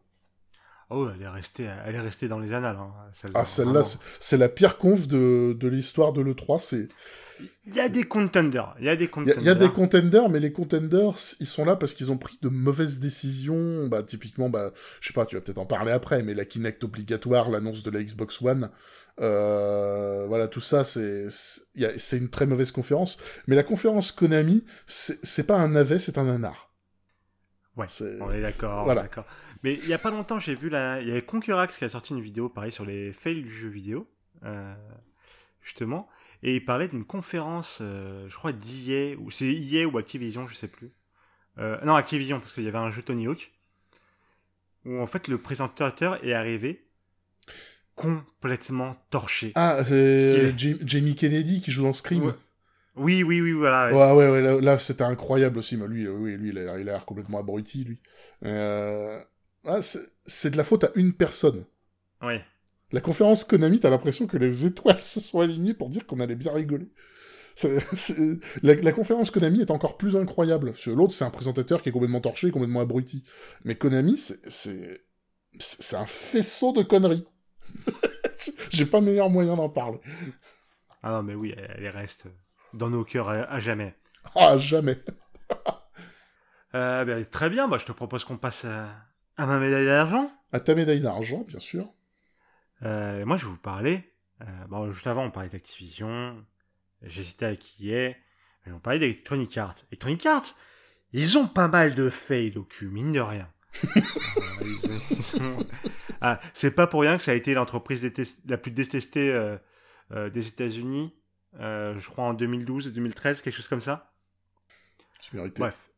[0.90, 2.78] Oh, elle est restée, elle est restée dans les annales.
[2.78, 3.82] Hein, celle ah, celle-là,
[4.22, 6.60] c'est la pire conf de, de l'histoire de l'E3.
[6.60, 6.88] C'est.
[7.66, 8.74] Il y a des contenders.
[8.80, 9.36] Il y a des contenders.
[9.38, 12.40] Il y, a des contenders, mais les contenders, ils sont là parce qu'ils ont pris
[12.42, 13.88] de mauvaises décisions.
[13.88, 14.72] Bah, typiquement, bah,
[15.02, 17.92] je sais pas, tu vas peut-être en parler après, mais la Kinect obligatoire, l'annonce de
[17.92, 18.70] la Xbox One,
[19.20, 23.20] euh, voilà, tout ça, c'est, c'est une très mauvaise conférence.
[23.48, 26.72] Mais la conférence Konami, c'est pas un navet, c'est un anard.
[27.76, 27.88] Ouais,
[28.22, 28.86] on est d'accord.
[28.86, 29.04] Voilà.
[29.04, 29.26] d'accord.
[29.64, 31.02] Mais il y a pas longtemps, j'ai vu la.
[31.02, 33.70] Il y a Concurax qui a sorti une vidéo, pareil, sur les fails du jeu
[33.70, 34.08] vidéo,
[34.44, 34.74] euh,
[35.62, 36.08] justement.
[36.44, 40.56] Et il parlait d'une conférence, euh, je crois, d'IA, ou c'est EA ou Activision, je
[40.56, 40.92] sais plus.
[41.58, 43.52] Non, Activision, parce qu'il y avait un jeu Tony Hawk,
[44.86, 46.88] où en fait le présentateur est arrivé
[47.98, 49.52] complètement torché.
[49.56, 52.34] Ah, Jamie Kennedy qui joue dans Scream.
[52.96, 53.92] Oui, oui, oui, voilà.
[53.94, 57.40] Ouais, ouais, ouais là, c'était incroyable aussi, mais lui, oui, lui, il a l'air complètement
[57.40, 58.00] abruti, lui.
[58.46, 59.20] Euh,
[59.66, 61.66] ah, c'est de la faute à une personne.
[62.22, 62.36] Oui.
[62.92, 66.36] La conférence Konami, t'as l'impression que les étoiles se sont alignées pour dire qu'on allait
[66.36, 66.88] bien rigoler.
[68.62, 70.74] La, conférence Konami est encore plus incroyable.
[70.86, 73.24] L'autre, c'est un présentateur qui est complètement torché, complètement abruti.
[73.64, 74.18] Mais Konami,
[74.48, 77.26] c'est un faisceau de conneries.
[78.70, 80.00] J'ai pas meilleur moyen d'en parler.
[81.04, 82.28] Ah non, mais oui, elle reste
[82.74, 83.96] dans nos cœurs à, jamais.
[84.36, 84.98] à jamais.
[86.76, 88.90] Euh, ben, très bien, bah, je te propose qu'on passe à,
[89.38, 90.30] à ma médaille d'argent.
[90.52, 91.88] À ta médaille d'argent, bien sûr.
[92.84, 94.14] Euh, moi, je vais vous parler.
[94.42, 96.46] Euh, bon, juste avant, on parlait d'Activision.
[97.02, 98.18] J'hésitais à qui est.
[98.66, 99.76] Mais on parlait d'Electronic Arts.
[99.92, 100.56] Electronic Arts,
[101.14, 103.50] ils ont pas mal de fails au cul, mine de rien.
[106.22, 108.10] ah, c'est pas pour rien que ça a été l'entreprise
[108.48, 111.14] la plus détestée euh, des États-Unis.
[111.60, 114.14] je crois en 2012 et 2013, quelque chose comme ça.
[115.34, 115.90] Bref,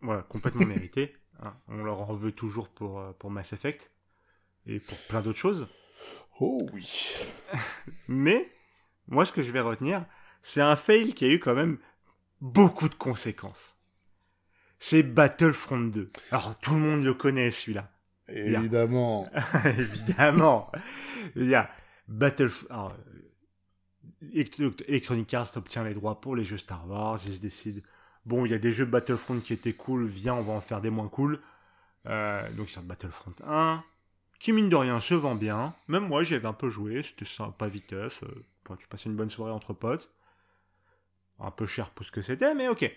[0.00, 1.16] voilà, complètement mérité.
[1.40, 1.54] Hein.
[1.68, 3.92] On leur en veut toujours pour, euh, pour Mass Effect
[4.66, 5.68] et pour plein d'autres choses.
[6.40, 7.14] Oh oui.
[8.08, 8.50] Mais,
[9.08, 10.04] moi, ce que je vais retenir,
[10.42, 11.78] c'est un fail qui a eu quand même
[12.40, 13.76] beaucoup de conséquences.
[14.78, 16.08] C'est Battlefront 2.
[16.30, 17.90] Alors, tout le monde le connaît, celui-là.
[18.28, 19.28] Évidemment.
[19.64, 20.70] Évidemment.
[21.36, 21.70] Il y a
[22.08, 22.92] Battlefront...
[24.32, 27.82] Electronic Arts obtient les droits pour les jeux Star Wars, ils se décident
[28.26, 30.80] bon, il y a des jeux Battlefront qui étaient cool, viens, on va en faire
[30.80, 31.40] des moins cool.
[32.06, 33.82] Euh, donc, il sort Battlefront 1,
[34.38, 35.74] qui mine de rien se vend bien.
[35.88, 38.22] Même moi, j'y avais un peu joué, c'était sympa viteuf.
[38.22, 40.10] Euh, tu passais une bonne soirée entre potes.
[41.40, 42.90] Un peu cher pour ce que c'était, mais ok.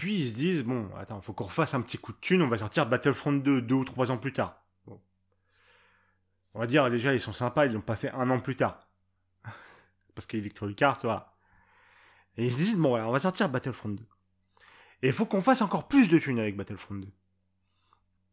[0.00, 2.48] Puis ils se disent, bon, attends, faut qu'on refasse un petit coup de thune, on
[2.48, 4.64] va sortir Battlefront 2 deux ou trois ans plus tard.
[6.54, 8.88] On va dire, déjà, ils sont sympas, ils l'ont pas fait un an plus tard.
[10.14, 11.34] Parce qu'Electronic Arts, voilà.
[12.38, 14.02] Et ils se disent, bon, on va sortir Battlefront 2.
[15.02, 17.06] Et il faut qu'on fasse encore plus de thunes avec Battlefront 2.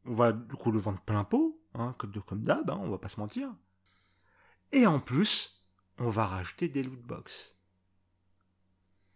[0.06, 3.10] On va du coup le vendre plein pot, hein, comme d'hab, hein, on va pas
[3.10, 3.54] se mentir.
[4.72, 5.66] Et en plus,
[5.98, 7.58] on va rajouter des loot box.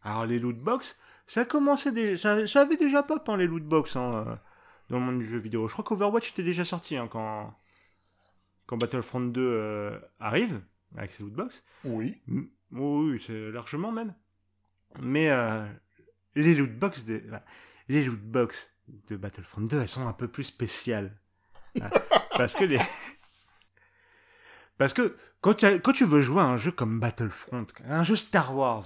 [0.02, 3.96] Alors les loot box, ça commençait déjà, ça, avait déjà pop hein, les loot box
[3.96, 4.36] hein, euh,
[4.90, 5.68] dans le monde du jeu vidéo.
[5.68, 7.56] Je crois qu'Overwatch était déjà sorti hein, quand
[8.66, 10.62] quand Battlefront 2 euh, arrive
[10.96, 11.66] avec ses loot box.
[11.84, 12.22] Oui.
[12.72, 14.14] Oui, c'est largement même.
[15.02, 15.66] Mais euh,
[16.36, 17.22] les loot box de
[17.90, 18.74] les loot box
[19.10, 21.18] de Battlefront 2, elles sont un peu plus spéciales.
[21.82, 21.90] Hein.
[22.38, 22.80] parce que les
[24.78, 28.16] parce que quand tu, quand tu veux jouer à un jeu comme Battlefront, un jeu
[28.16, 28.84] Star Wars,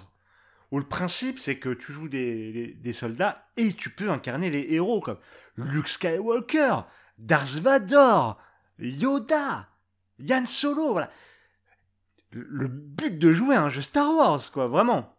[0.76, 4.74] où le principe c'est que tu joues des, des, soldats et tu peux incarner les
[4.74, 5.20] héros comme
[5.56, 6.82] Luke Skywalker,
[7.18, 8.34] Darth Vader,
[8.80, 9.70] Yoda,
[10.20, 11.10] Yann Solo, voilà.
[12.32, 15.16] Le but de jouer à un jeu Star Wars, quoi, vraiment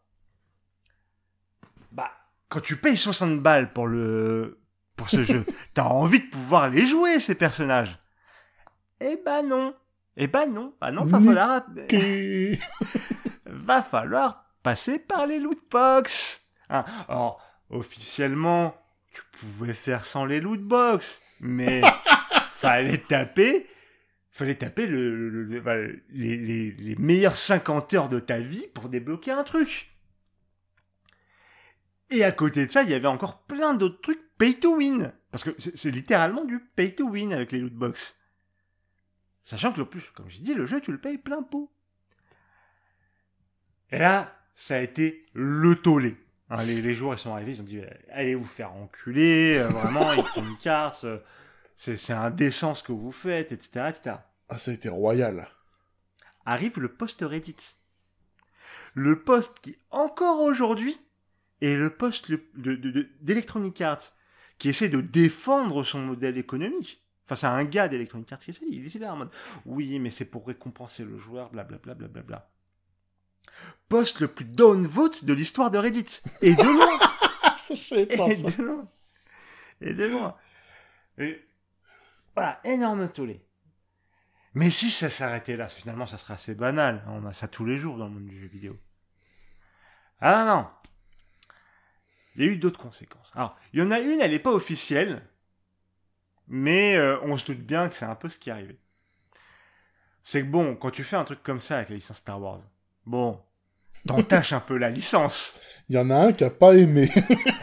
[2.49, 4.61] quand tu payes 60 balles pour le
[4.97, 5.45] pour ce jeu,
[5.75, 7.99] t'as envie de pouvoir les jouer ces personnages.
[9.01, 9.75] Eh ben non.
[10.17, 10.75] Eh ben non.
[10.81, 11.67] Ah non, va falloir
[13.47, 16.45] va falloir passer par les loot box.
[16.71, 16.85] Hein.
[17.09, 17.41] Alors,
[17.71, 18.77] officiellement,
[19.12, 21.83] tu pouvais faire sans les loot box, mais
[22.51, 23.69] fallait taper
[24.33, 25.45] fallait taper le,
[26.11, 29.97] les, les, les meilleures 50 heures de ta vie pour débloquer un truc.
[32.11, 35.12] Et à côté de ça, il y avait encore plein d'autres trucs pay to win.
[35.31, 38.21] Parce que c'est littéralement du pay to win avec les loot box.
[39.45, 41.73] Sachant que le plus, comme j'ai dit, le jeu, tu le payes plein pot.
[43.93, 46.17] Et là, ça a été le tollé.
[46.51, 49.59] Hein, les, les joueurs, ils sont arrivés, ils ont dit, euh, allez vous faire enculer,
[49.59, 51.19] euh, vraiment, Electronic Arts, euh,
[51.77, 54.17] c'est indécent ce que vous faites, etc., etc.
[54.49, 55.49] Ah, ça a été royal.
[56.45, 57.57] Arrive le post Reddit.
[58.95, 60.97] Le post qui, encore aujourd'hui,
[61.61, 64.13] est le post le- de- de- de- d'Electronic Arts,
[64.59, 67.03] qui essaie de défendre son modèle économique.
[67.25, 69.31] Enfin, c'est un gars d'Electronic Arts qui essaie, il essaie là en mode,
[69.67, 72.49] oui, mais c'est pour récompenser le joueur, blablabla, blablabla.
[73.89, 76.23] Post le plus downvote de l'histoire de Reddit.
[76.43, 76.99] Et de loin
[77.63, 78.51] ça, je savais pas, et ça.
[78.51, 78.89] de loin.
[79.81, 80.37] Et de loin.
[81.19, 81.47] Et
[82.35, 83.45] voilà, énorme tollé.
[84.55, 87.05] Mais si ça s'arrêtait là, finalement ça serait assez banal.
[87.09, 88.79] On a ça tous les jours dans le monde du jeu vidéo.
[90.21, 90.69] Ah non, non.
[92.37, 93.33] Il y a eu d'autres conséquences.
[93.35, 95.23] Alors, il y en a une, elle n'est pas officielle,
[96.49, 98.79] mais euh, on se doute bien que c'est un peu ce qui est arrivé.
[100.23, 102.61] C'est que bon, quand tu fais un truc comme ça avec la licence Star Wars,
[103.07, 103.43] bon,
[104.07, 105.59] t'entaches un peu la licence.
[105.89, 107.11] Il y en a un qui a pas aimé.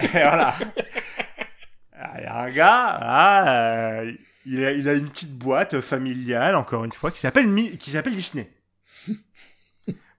[0.02, 0.56] Et voilà.
[1.94, 3.50] Ah, Il y a un gars, ah,
[4.02, 4.14] euh,
[4.46, 7.92] il, a, il a une petite boîte familiale, encore une fois, qui s'appelle Mi- qui
[7.92, 8.50] s'appelle Disney.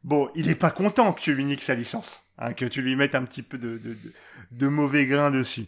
[0.05, 2.95] Bon, il est pas content que tu lui niques sa licence, hein, que tu lui
[2.95, 4.12] mettes un petit peu de, de, de,
[4.51, 5.66] de mauvais grain dessus.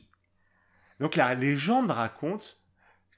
[1.00, 2.60] Donc la légende raconte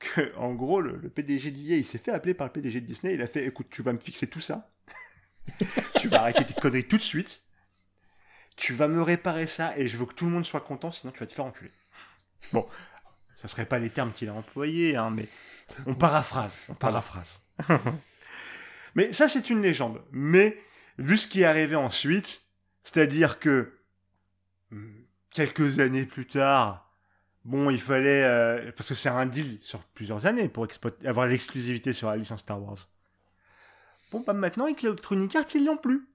[0.01, 2.87] que, en gros, le, le PDG d'IA, il s'est fait appeler par le PDG de
[2.87, 4.71] Disney, il a fait, écoute, tu vas me fixer tout ça,
[6.01, 7.43] tu vas arrêter tes conneries tout de suite,
[8.57, 11.13] tu vas me réparer ça et je veux que tout le monde soit content, sinon
[11.13, 11.71] tu vas te faire enculer.
[12.53, 12.67] Bon,
[13.37, 15.29] ça serait pas les termes qu'il a employés, hein, mais
[15.87, 17.41] on paraphrase, on paraphrase.
[18.95, 20.03] mais ça, c'est une légende.
[20.11, 20.61] Mais
[20.99, 22.43] vu ce qui est arrivé ensuite,
[22.83, 23.79] c'est-à-dire que
[24.71, 26.91] hmm, quelques années plus tard,
[27.45, 30.67] bon, il fallait euh, parce que c'est un deal sur plusieurs années pour
[31.05, 32.89] avoir l'exclusivité sur la licence Star Wars.
[34.11, 36.09] Bon, bah maintenant avec Electronic Arts, ils l'ont plus.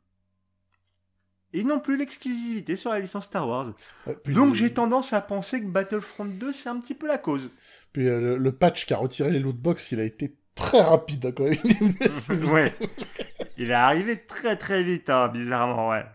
[1.56, 3.74] Ils n'ont plus l'exclusivité sur la licence Star Wars.
[4.08, 7.08] Ouais, puis Donc le- j'ai tendance à penser que Battlefront 2 c'est un petit peu
[7.08, 7.54] la cause.
[7.92, 11.28] Puis euh, le, le patch qui a retiré les lootbox, il a été très rapide
[11.28, 11.58] hein, quand même.
[11.64, 12.72] Il est ouais.
[13.58, 16.06] Il est arrivé très très vite, hein, bizarrement, ouais.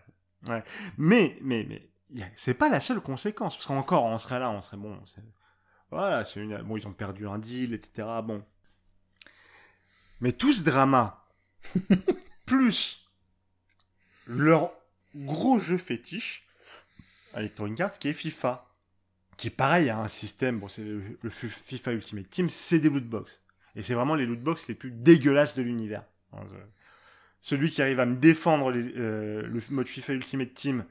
[0.49, 0.63] ouais.
[0.97, 1.89] Mais, mais, mais,
[2.35, 3.55] c'est pas la seule conséquence.
[3.55, 4.97] Parce qu'encore, on serait là, on serait bon.
[5.89, 6.57] Voilà, c'est une.
[6.63, 8.07] Bon, ils ont perdu un deal, etc.
[8.23, 8.43] Bon.
[10.19, 11.18] Mais tout ce drama,
[12.45, 13.05] plus
[14.27, 14.71] leur
[15.15, 16.45] gros jeu fétiche,
[17.35, 18.65] Electronic Arts, qui est FIFA.
[19.37, 23.41] Qui, pareil, a un système, bon, c'est le, FIFA Ultimate Team, c'est des lootbox.
[23.75, 26.03] Et c'est vraiment les lootbox les plus dégueulasses de l'univers.
[26.33, 26.43] Hein,
[27.41, 30.85] Celui qui arrive à me défendre euh, le mode FIFA Ultimate Team,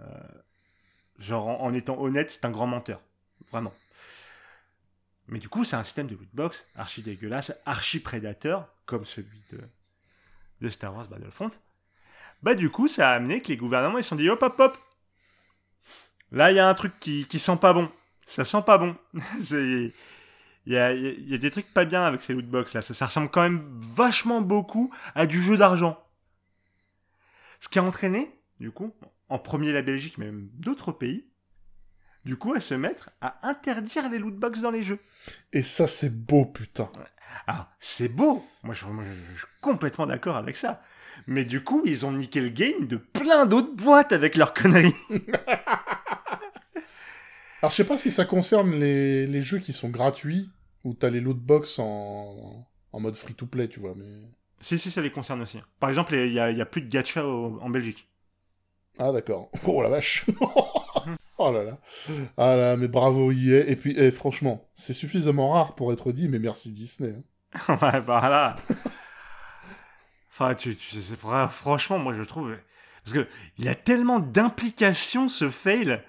[0.00, 0.04] euh,
[1.18, 3.02] genre en, en étant honnête, c'est un grand menteur.
[3.50, 3.74] Vraiment.
[5.26, 9.60] Mais du coup, c'est un système de lootbox archi dégueulasse, archi prédateur, comme celui de,
[10.60, 11.50] de Star Wars Battlefront.
[12.42, 14.58] Bah du coup, ça a amené que les gouvernements ils se sont dit hop hop
[14.60, 14.78] hop.
[16.30, 17.90] Là, il y a un truc qui, qui sent pas bon.
[18.26, 18.96] Ça sent pas bon.
[20.66, 22.82] Il y a, y a- y a des trucs pas bien avec ces lootbox là.
[22.82, 25.98] Ça, ça ressemble quand même vachement beaucoup à du jeu d'argent.
[27.60, 28.30] Ce qui a entraîné,
[28.60, 28.94] du coup,
[29.30, 31.26] en premier la Belgique, mais même d'autres pays,
[32.26, 34.98] du coup, à se mettre à interdire les lootbox dans les jeux.
[35.54, 36.90] Et ça, c'est beau, putain.
[37.46, 38.44] Alors, c'est beau.
[38.62, 40.82] Moi, je, moi, je- je suis complètement d'accord avec ça.
[41.26, 44.94] Mais du coup, ils ont niqué le game de plein d'autres boîtes avec leurs conneries.
[47.60, 50.48] Alors, je sais pas si ça concerne les, les jeux qui sont gratuits,
[50.84, 54.28] ou t'as les lootbox en, en mode free-to-play, tu vois, mais...
[54.60, 55.58] si, si, ça les concerne aussi.
[55.80, 58.08] Par exemple, il y a, il y a plus de gacha au- en Belgique.
[58.98, 59.50] Ah, d'accord.
[59.66, 60.24] Oh la vache
[61.40, 61.78] Oh là là
[62.36, 63.60] Ah là, mais bravo EA.
[63.68, 67.14] Et puis, eh, franchement, c'est suffisamment rare pour être dit, mais merci Disney.
[67.68, 67.78] hein.
[67.82, 68.56] ouais, voilà.
[70.32, 72.56] enfin, tu, tu vrai, franchement, moi, je trouve.
[73.04, 76.02] Parce que il a tellement d'implications, ce fail.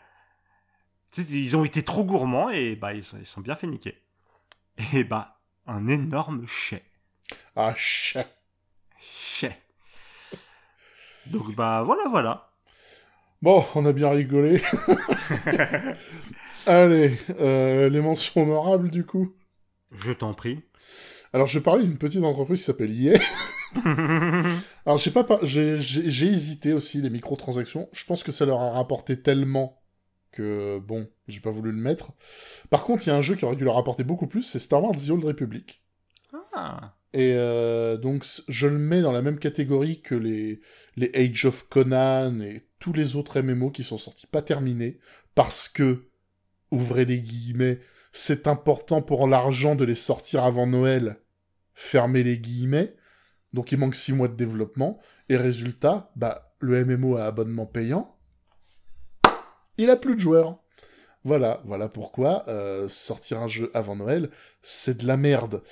[1.12, 3.68] Tu sais, ils ont été trop gourmands et bah, ils sont, ils sont bien fait
[3.68, 4.02] niquer.
[4.94, 6.84] Et bah, un énorme chais.
[7.56, 8.28] Ah, chat
[9.00, 9.58] Chais.
[11.28, 12.49] Donc, bah, voilà, voilà.
[13.42, 14.62] Bon, on a bien rigolé.
[16.66, 19.34] Allez, euh, les mentions honorables, du coup.
[19.92, 20.60] Je t'en prie.
[21.32, 23.20] Alors, je vais parler d'une petite entreprise qui s'appelle EA.
[24.86, 27.88] Alors, j'ai pas, par- j'ai, hésité aussi, les microtransactions.
[27.94, 29.82] Je pense que ça leur a rapporté tellement
[30.32, 32.12] que, bon, j'ai pas voulu le mettre.
[32.70, 34.60] Par contre, il y a un jeu qui aurait dû leur rapporter beaucoup plus, c'est
[34.60, 35.82] Star Wars The Old Republic.
[36.54, 36.92] ah.
[37.14, 40.62] Et euh, donc, je le mets dans la même catégorie que les,
[40.96, 45.00] les Age of Conan et tous les autres MMO qui sont sortis pas terminés,
[45.36, 46.10] parce que,
[46.72, 47.80] ouvrez les guillemets,
[48.12, 51.20] c'est important pour l'argent de les sortir avant Noël,
[51.74, 52.96] fermez les guillemets,
[53.54, 55.00] donc il manque 6 mois de développement,
[55.30, 58.18] et résultat, bah, le MMO à abonnement payant,
[59.78, 60.60] il a plus de joueurs.
[61.24, 64.30] Voilà, voilà pourquoi euh, sortir un jeu avant Noël,
[64.62, 65.64] c'est de la merde.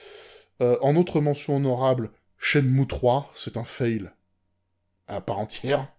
[0.61, 4.11] Euh, en autre mention honorable, Shenmue 3, c'est un fail
[5.07, 5.91] à part entière.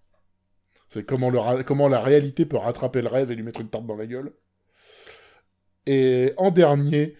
[0.89, 3.87] C'est comment, le comment la réalité peut rattraper le rêve et lui mettre une tarte
[3.87, 4.33] dans la gueule.
[5.87, 7.17] Et en dernier,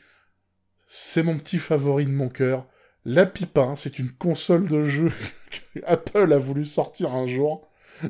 [0.87, 2.67] c'est mon petit favori de mon cœur,
[3.05, 5.11] la Pipin, c'est une console de jeu
[5.73, 7.67] que Apple a voulu sortir un jour.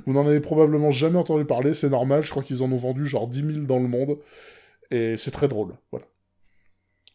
[0.07, 3.07] Vous n'en avez probablement jamais entendu parler, c'est normal, je crois qu'ils en ont vendu
[3.07, 4.19] genre 10 000 dans le monde.
[4.91, 6.07] Et c'est très drôle, voilà.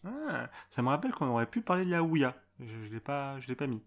[0.06, 2.36] Ah, ça me rappelle qu'on aurait pu parler de la Ouya.
[2.60, 3.84] Je, je l'ai pas, je l'ai pas mis.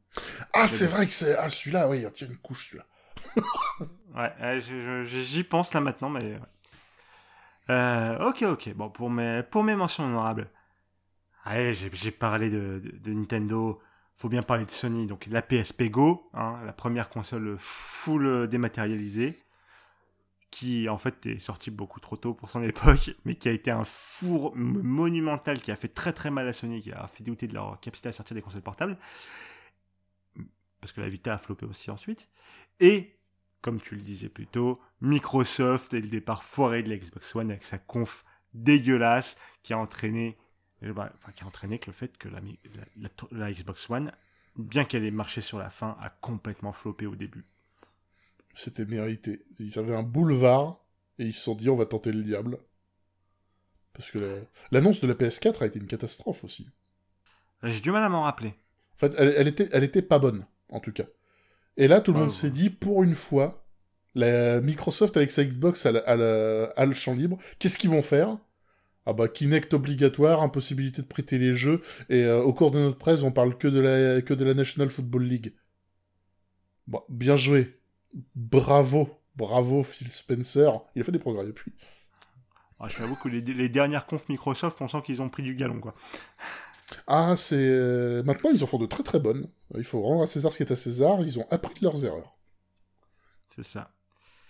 [0.53, 2.87] Ah, c'est vrai que c'est ah celui-là, oui, il tient une couche celui-là.
[4.17, 6.39] ouais, j'y pense là maintenant, mais
[7.71, 8.75] euh, ok, ok.
[8.75, 10.51] Bon, pour mes pour mes mentions honorables,
[11.45, 13.81] allez, j'ai parlé de, de, de, Nintendo.
[14.17, 15.07] Faut bien parler de Sony.
[15.07, 19.39] Donc la PSP Go, hein, la première console full dématérialisée
[20.57, 23.71] qui en fait est sorti beaucoup trop tôt pour son époque, mais qui a été
[23.71, 27.47] un four monumental qui a fait très très mal à Sony, qui a fait douter
[27.47, 28.97] de leur capacité à sortir des consoles portables,
[30.81, 32.31] parce que la Vita a floppé aussi ensuite.
[32.81, 33.16] Et,
[33.61, 37.65] comme tu le disais plus tôt, Microsoft et le départ foiré de l'Xbox One avec
[37.65, 40.39] sa conf dégueulasse qui a entraîné,
[40.83, 42.41] euh, bah, enfin, qui a entraîné que le fait que la,
[43.33, 44.13] la Xbox One,
[44.57, 47.45] bien qu'elle ait marché sur la fin, a complètement floppé au début
[48.57, 49.45] c'était mérité.
[49.59, 50.81] Ils avaient un boulevard,
[51.19, 52.59] et ils se sont dit, on va tenter le diable.
[53.93, 56.69] Parce que l'annonce de la PS4 a été une catastrophe aussi.
[57.63, 58.55] J'ai du mal à m'en rappeler.
[58.95, 61.05] En fait, elle, était, elle était pas bonne, en tout cas.
[61.77, 63.67] Et là, tout le monde s'est dit, pour une fois,
[64.15, 67.39] la Microsoft avec sa Xbox a, le champ libre.
[67.59, 68.39] Qu'est-ce qu'ils vont faire?
[69.05, 72.99] Ah bah, Kinect obligatoire, impossibilité de prêter les jeux, et euh, au cours de notre
[72.99, 75.55] presse, on parle que de la, que de la National Football League.
[76.89, 77.77] Bon, bien joué
[78.35, 80.81] bravo, bravo Phil Spencer.
[80.95, 81.73] Il a fait des progrès depuis.
[82.79, 85.81] Ah, je t'avoue que les, dernières confs Microsoft, on sent qu'ils ont pris du galon,
[85.81, 85.95] quoi.
[87.07, 87.57] Ah, c'est...
[87.59, 89.49] Euh, maintenant, ils en font de très très bonnes.
[89.77, 91.21] Il faut rendre à César ce qui est à César.
[91.23, 92.37] Ils ont appris de leurs erreurs.
[93.55, 93.91] C'est ça.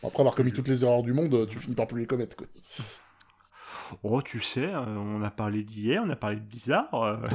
[0.03, 2.47] après avoir commis toutes les erreurs du monde, tu finis par plus les commettre, quoi.
[4.03, 6.93] Oh, tu sais, euh, on a parlé d'hier, on a parlé de bizarre.
[6.95, 7.17] Euh.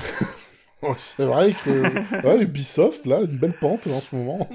[0.84, 2.26] Oh, c'est vrai que...
[2.26, 4.49] ouais, Ubisoft, là, une belle pente en ce moment.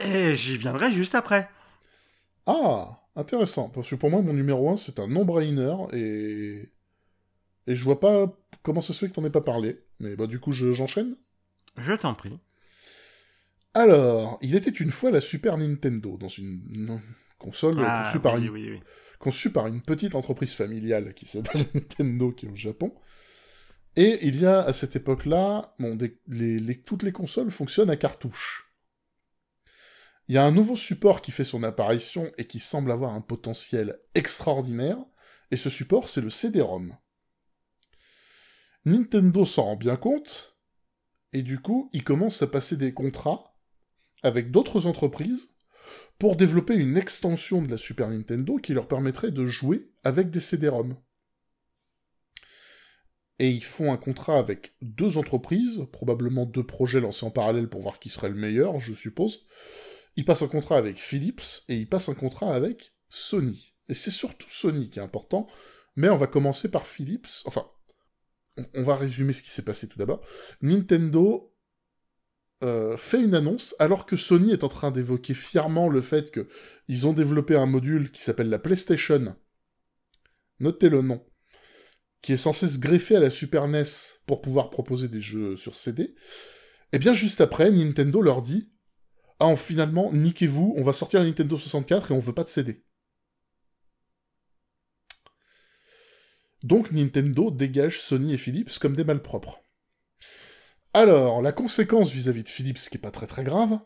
[0.00, 1.48] Et j'y viendrai juste après.
[2.46, 3.68] Ah, intéressant.
[3.68, 6.68] Parce que pour moi, mon numéro 1, c'est un non-brainer et.
[7.66, 9.82] Et je vois pas comment ça se fait que t'en aies pas parlé.
[10.00, 11.16] Mais bah, du coup, j'enchaîne.
[11.76, 12.38] Je, t'en prie.
[13.74, 17.00] Alors, il était une fois la Super Nintendo, dans une,
[17.38, 18.80] console ah, conçue, par une...
[19.18, 22.94] conçue par une petite entreprise familiale qui s'appelle Nintendo, qui est au Japon.
[23.96, 25.98] Et il y a, à cette époque-là, bon,
[26.84, 28.66] toutes les consoles fonctionnent à cartouche.
[30.28, 33.20] Il y a un nouveau support qui fait son apparition et qui semble avoir un
[33.20, 34.98] potentiel extraordinaire,
[35.50, 36.96] et ce support c'est le CD-ROM.
[38.86, 40.56] Nintendo s'en rend bien compte,
[41.32, 43.56] et du coup il commence à passer des contrats
[44.22, 45.50] avec d'autres entreprises
[46.18, 50.40] pour développer une extension de la Super Nintendo qui leur permettrait de jouer avec des
[50.40, 50.96] CD-ROM.
[53.40, 57.82] Et ils font un contrat avec deux entreprises, probablement deux projets lancés en parallèle pour
[57.82, 59.46] voir qui serait le meilleur, je suppose,
[60.14, 63.74] il passe un contrat avec Philips et il passe un contrat avec Sony.
[63.88, 65.48] Et c'est surtout Sony qui est important,
[65.96, 67.42] mais on va commencer par Philips.
[67.44, 67.66] Enfin,
[68.74, 70.24] on va résumer ce qui s'est passé tout d'abord.
[70.62, 71.52] Nintendo
[72.64, 77.06] euh, fait une annonce alors que Sony est en train d'évoquer fièrement le fait qu'ils
[77.06, 79.36] ont développé un module qui s'appelle la PlayStation.
[80.60, 81.24] Notez le nom.
[82.22, 83.84] Qui est censé se greffer à la Super NES
[84.26, 86.02] pour pouvoir proposer des jeux sur CD.
[86.02, 86.14] Et
[86.92, 88.72] eh bien juste après, Nintendo leur dit
[89.38, 92.85] ah, finalement, niquez-vous, on va sortir la Nintendo 64 et on veut pas de CD.
[96.66, 99.62] Donc Nintendo dégage Sony et Philips comme des malpropres.
[100.92, 103.78] Alors, la conséquence vis-à-vis de Philips, qui est pas très très grave,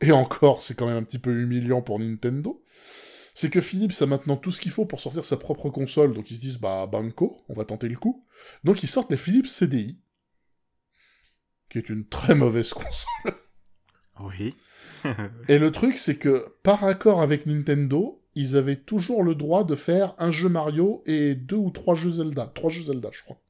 [0.00, 2.64] et encore, c'est quand même un petit peu humiliant pour Nintendo,
[3.34, 6.30] c'est que Philips a maintenant tout ce qu'il faut pour sortir sa propre console, donc
[6.30, 8.26] ils se disent, bah, banco, on va tenter le coup.
[8.64, 10.00] Donc ils sortent les Philips CDI,
[11.68, 13.34] qui est une très mauvaise console.
[14.20, 14.54] Oui.
[15.48, 19.74] et le truc, c'est que par accord avec Nintendo, ils avaient toujours le droit de
[19.74, 22.52] faire un jeu Mario et deux ou trois jeux Zelda.
[22.54, 23.40] Trois jeux Zelda, je crois.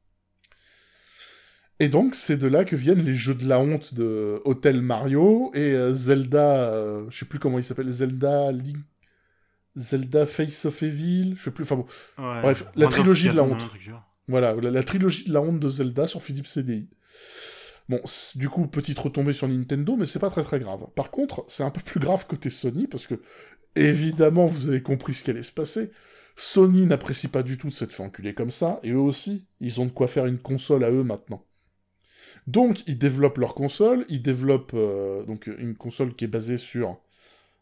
[1.79, 5.51] Et donc, c'est de là que viennent les jeux de la honte de Hotel Mario
[5.53, 8.79] et euh, Zelda, euh, je sais plus comment il s'appelle, Zelda Link...
[9.77, 11.87] Zelda Face of Evil, je sais plus, enfin bon.
[12.41, 13.71] Bref, la trilogie de la honte.
[14.27, 16.89] Voilà, la, trilogie de la honte de Zelda sur Philippe CDI.
[17.91, 18.01] Bon,
[18.35, 20.87] du coup, petite retombée sur Nintendo, mais c'est pas très très grave.
[20.97, 23.21] Par contre, c'est un peu plus grave côté Sony, parce que,
[23.77, 25.91] évidemment, vous avez compris ce qui allait se passer.
[26.37, 29.81] Sony n'apprécie pas du tout de s'être fait enculer comme ça, et eux aussi, ils
[29.81, 31.45] ont de quoi faire une console à eux maintenant.
[32.47, 36.99] Donc, ils développent leur console, ils développent euh, donc une console qui est basée sur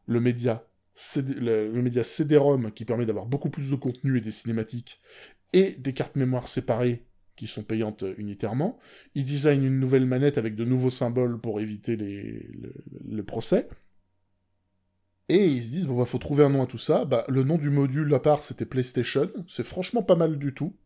[0.06, 0.64] le média
[1.16, 5.00] le, média CD-ROM qui permet d'avoir beaucoup plus de contenu et des cinématiques,
[5.52, 7.04] et des cartes mémoire séparées
[7.36, 8.78] qui sont payantes unitairement.
[9.14, 12.48] Ils designent une nouvelle manette avec de nouveaux symboles pour éviter les,
[13.06, 13.68] le, procès.
[15.28, 17.04] Et ils se disent, bon bah faut trouver un nom à tout ça.
[17.04, 20.76] Bah, le nom du module à part c'était PlayStation, c'est franchement pas mal du tout.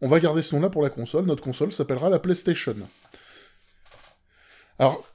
[0.00, 2.76] On va garder ce nom-là pour la console, notre console s'appellera la PlayStation.
[4.80, 5.08] Alors,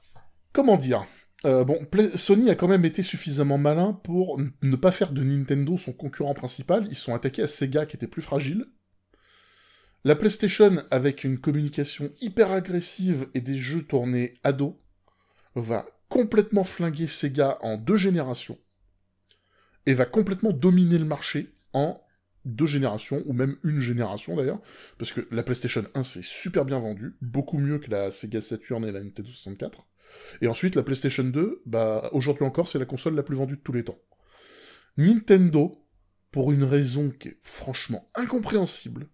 [0.52, 1.04] comment dire?
[1.44, 1.86] Euh, bon,
[2.16, 6.34] Sony a quand même été suffisamment malin pour ne pas faire de Nintendo son concurrent
[6.34, 6.86] principal.
[6.88, 8.66] Ils sont attaqués à Sega qui était plus fragile.
[10.04, 14.80] La PlayStation, avec une communication hyper agressive et des jeux tournés à dos,
[15.54, 18.58] va complètement flinguer Sega en deux générations.
[19.86, 22.02] Et va complètement dominer le marché en
[22.44, 24.60] deux générations, ou même une génération d'ailleurs,
[24.98, 28.84] parce que la PlayStation 1 s'est super bien vendue, beaucoup mieux que la Sega Saturn
[28.84, 29.86] et la Nintendo 64.
[30.40, 33.62] Et ensuite, la PlayStation 2, bah, aujourd'hui encore, c'est la console la plus vendue de
[33.62, 33.98] tous les temps.
[34.96, 35.86] Nintendo,
[36.30, 39.08] pour une raison qui est franchement incompréhensible,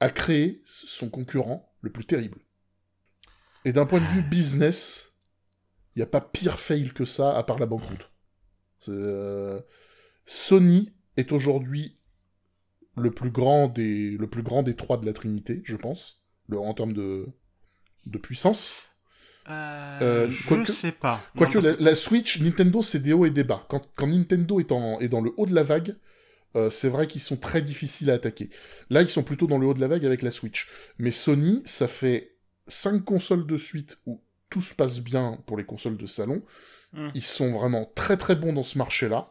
[0.00, 2.38] a créé son concurrent le plus terrible.
[3.64, 5.13] Et d'un point de vue business,
[5.94, 8.10] il n'y a pas pire fail que ça, à part la banqueroute.
[8.88, 9.60] Euh,
[10.26, 11.98] Sony est aujourd'hui
[12.96, 16.74] le plus grand des le plus grand des trois de la Trinité, je pense, en
[16.74, 17.28] termes de
[18.06, 18.90] de puissance.
[19.48, 21.20] Euh, euh, je sais pas.
[21.36, 23.64] Quoique la, Switch, Nintendo, c'est des hauts et des bas.
[23.68, 25.96] Quand, quand Nintendo est, en, est dans le haut de la vague,
[26.56, 28.50] euh, c'est vrai qu'ils sont très difficiles à attaquer.
[28.90, 30.70] Là, ils sont plutôt dans le haut de la vague avec la Switch.
[30.98, 32.36] Mais Sony, ça fait
[32.68, 34.22] 5 consoles de suite où
[34.54, 36.40] tout se passe bien pour les consoles de salon.
[36.92, 37.08] Hmm.
[37.14, 39.26] Ils sont vraiment très très bons dans ce marché-là.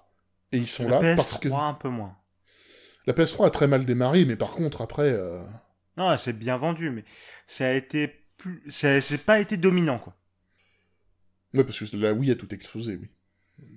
[0.52, 1.48] Et ils sont la là PS3 parce que...
[1.48, 2.18] un peu moins.
[3.08, 5.14] La PS3 a très mal démarré, mais par contre, après...
[5.14, 5.42] Euh,
[5.96, 7.06] non, c'est bien vendu, mais
[7.48, 8.20] ça a été
[8.68, 10.14] c'est pas été dominant, quoi.
[11.54, 13.08] Ouais, parce que la Wii a tout explosé, oui.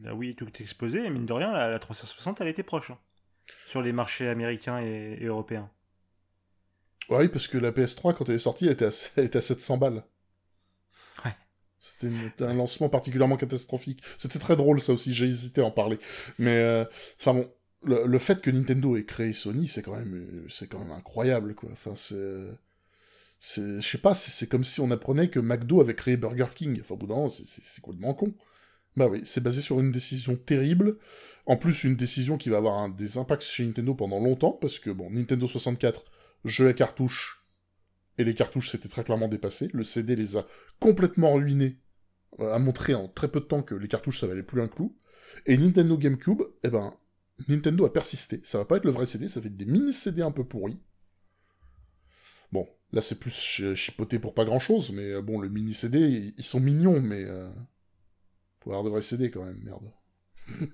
[0.03, 2.91] La Wii a tout explosé, et mine de rien, la, 360, elle était proche.
[2.91, 2.99] Hein,
[3.69, 5.71] sur les marchés américains et, européens.
[7.09, 9.43] Oui, parce que la PS3, quand elle est sortie, elle était à, elle était à
[9.43, 10.03] 700 balles.
[11.99, 14.03] C'était un lancement particulièrement catastrophique.
[14.19, 15.99] C'était très drôle, ça aussi, j'ai hésité à en parler.
[16.39, 16.85] Mais, euh,
[17.21, 17.51] enfin bon,
[17.83, 21.69] le, fait que Nintendo ait créé Sony, c'est quand même, c'est quand même incroyable, quoi.
[21.73, 22.17] Enfin, c'est
[23.41, 26.81] je sais pas, c'est comme si on apprenait que McDo avait créé Burger King.
[26.81, 28.35] Enfin, au bout d'un c'est complètement con.
[28.97, 30.99] Bah oui, c'est basé sur une décision terrible.
[31.45, 34.91] En plus, une décision qui va avoir des impacts chez Nintendo pendant longtemps, parce que,
[34.91, 36.05] bon, Nintendo 64,
[36.45, 37.43] jeu à cartouches,
[38.19, 39.69] et les cartouches s'étaient très clairement dépassées.
[39.73, 40.47] Le CD les a
[40.81, 41.81] complètement ruinés,
[42.41, 44.69] euh, a montré en très peu de temps que les cartouches, ça valait plus un
[44.69, 44.97] clou.
[45.47, 46.95] Et Nintendo GameCube, eh ben,
[47.49, 48.41] Nintendo a persisté.
[48.45, 50.79] Ça va pas être le vrai CD, ça fait des mini-CD un peu pourris.
[52.53, 56.33] Bon, Là, c'est plus chipoté pour pas grand chose, mais euh, bon, le mini CD,
[56.37, 57.25] ils sont mignons, mais.
[57.25, 57.51] Euh...
[58.61, 59.93] Faut avoir de vrais CD quand même, merde.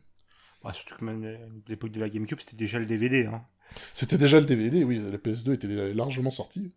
[0.63, 3.27] bah, surtout que même l'époque de la GameCube, c'était déjà le DVD.
[3.27, 3.45] Hein.
[3.93, 6.73] C'était déjà le DVD, oui, la PS2 était largement sortie.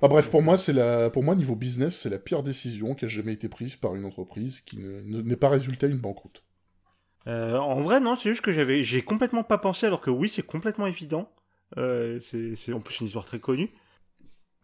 [0.00, 3.04] Ah, bref, pour moi, c'est la, pour moi, niveau business, c'est la pire décision qui
[3.04, 6.44] a jamais été prise par une entreprise qui n'est pas résulté à une banqueroute.
[7.26, 10.28] Euh, en vrai, non, c'est juste que j'avais, j'ai complètement pas pensé, alors que oui,
[10.28, 11.30] c'est complètement évident.
[11.76, 13.70] Euh, c'est en plus une histoire très connue.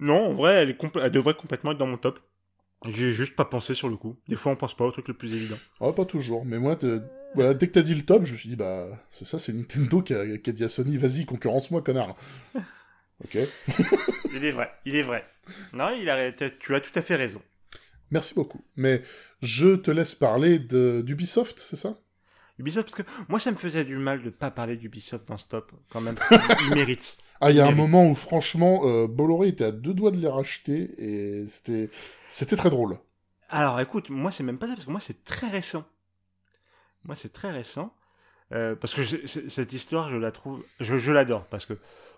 [0.00, 2.20] Non, en vrai, elle, est elle devrait complètement être dans mon top.
[2.86, 4.16] J'ai juste pas pensé sur le coup.
[4.28, 5.56] Des fois, on pense pas au truc le plus évident.
[5.80, 6.44] Ah, pas toujours.
[6.44, 6.78] Mais moi,
[7.34, 9.52] voilà, dès que t'as dit le top, je me suis dit, bah, c'est ça, c'est
[9.52, 12.14] Nintendo qui a, dit à Sony, vas-y, concurrence-moi, connard.
[13.22, 13.38] Ok.
[14.32, 15.24] il est vrai, il est vrai.
[15.72, 17.42] Non, il a, tu as tout à fait raison.
[18.10, 18.64] Merci beaucoup.
[18.76, 19.02] Mais
[19.42, 21.96] je te laisse parler d'Ubisoft, c'est ça?
[22.58, 25.72] Ubisoft, parce que moi, ça me faisait du mal de pas parler d'Ubisoft dans stop,
[25.90, 26.14] quand même,
[26.66, 27.18] il mérite.
[27.40, 30.18] Ah, il y a un moment où franchement, euh, Bolloré était à deux doigts de
[30.18, 31.90] les racheter et c'était
[32.30, 32.96] c'était très drôle.
[33.50, 35.84] Alors écoute, moi c'est même pas ça parce que moi c'est très récent.
[37.04, 37.92] Moi c'est très récent
[38.52, 41.74] euh, parce que cette histoire je la trouve, je, je l'adore parce que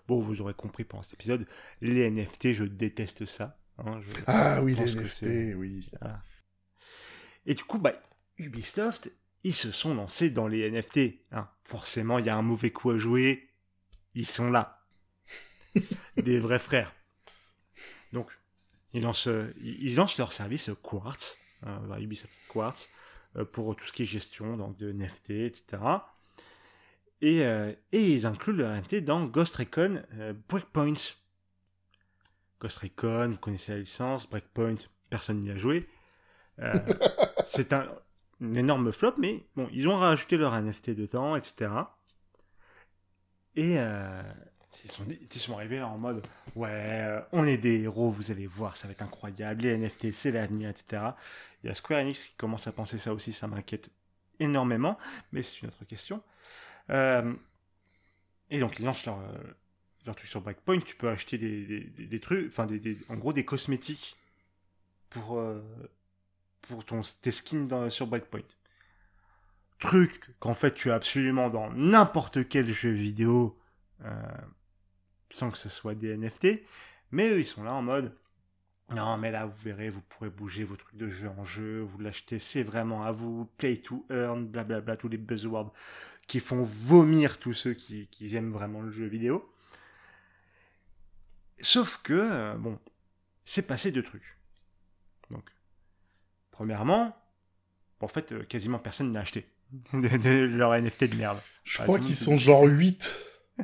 [0.07, 1.45] bon vous aurez compris pendant cet épisode,
[1.81, 3.59] les NFT je déteste ça.
[3.79, 5.89] Hein, ah oui les NFT oui.
[7.45, 7.93] Et du coup bah
[8.37, 9.11] Ubisoft
[9.43, 11.19] ils se sont lancés dans les NFT.
[11.31, 11.47] Hein.
[11.63, 13.49] Forcément il y a un mauvais coup à jouer,
[14.13, 14.77] ils sont là.
[16.17, 16.93] des vrais frères.
[18.13, 18.31] Donc,
[18.93, 19.29] ils lancent,
[19.61, 22.89] ils lancent leur service Quartz, euh, Ubisoft Quartz,
[23.35, 25.81] euh, pour tout ce qui est gestion donc de NFT, etc.
[27.21, 30.93] Et, euh, et ils incluent le NFT dans Ghost Recon euh, Breakpoint.
[32.59, 34.75] Ghost Recon, vous connaissez la licence, Breakpoint,
[35.09, 35.87] personne n'y a joué.
[36.59, 36.73] Euh,
[37.45, 37.87] c'est un,
[38.41, 41.71] énorme flop, mais bon, ils ont rajouté leur NFT dedans, etc.
[43.55, 43.77] Et
[44.83, 46.23] ils, sont, ils sont arrivés là en mode
[46.55, 49.63] Ouais, on est des héros, vous allez voir, ça va être incroyable.
[49.63, 51.01] Les NFT, c'est l'avenir, etc.
[51.63, 53.89] Il y a Square Enix qui commence à penser ça aussi, ça m'inquiète
[54.39, 54.99] énormément,
[55.31, 56.21] mais c'est une autre question.
[56.89, 57.33] Euh,
[58.49, 59.19] et donc, ils lancent leur,
[60.07, 60.79] leur truc sur Breakpoint.
[60.79, 64.17] Tu peux acheter des, trucs, enfin, des, en gros, des cosmétiques
[65.09, 65.61] pour, euh,
[66.61, 68.41] pour ton, tes skins sur Breakpoint.
[69.79, 73.59] Truc qu'en fait tu as absolument dans n'importe quel jeu vidéo
[74.03, 74.11] euh,
[75.29, 76.63] sans que ce soit des NFT.
[77.11, 78.13] Mais eux, ils sont là en mode
[78.89, 81.99] non, mais là, vous verrez, vous pourrez bouger vos trucs de jeu en jeu, vous
[81.99, 85.73] l'achetez, c'est vraiment à vous, play to earn, blablabla, tous les buzzwords
[86.27, 89.49] qui font vomir tous ceux qui, qui aiment vraiment le jeu vidéo.
[91.61, 92.77] Sauf que, euh, bon,
[93.45, 94.37] c'est passé deux trucs.
[95.31, 95.49] Donc,
[96.51, 97.15] premièrement,
[98.01, 99.47] en fait, euh, quasiment personne n'a acheté
[99.93, 101.39] de, de leur NFT de merde.
[101.63, 103.25] Je crois qu'ils sont genre 8.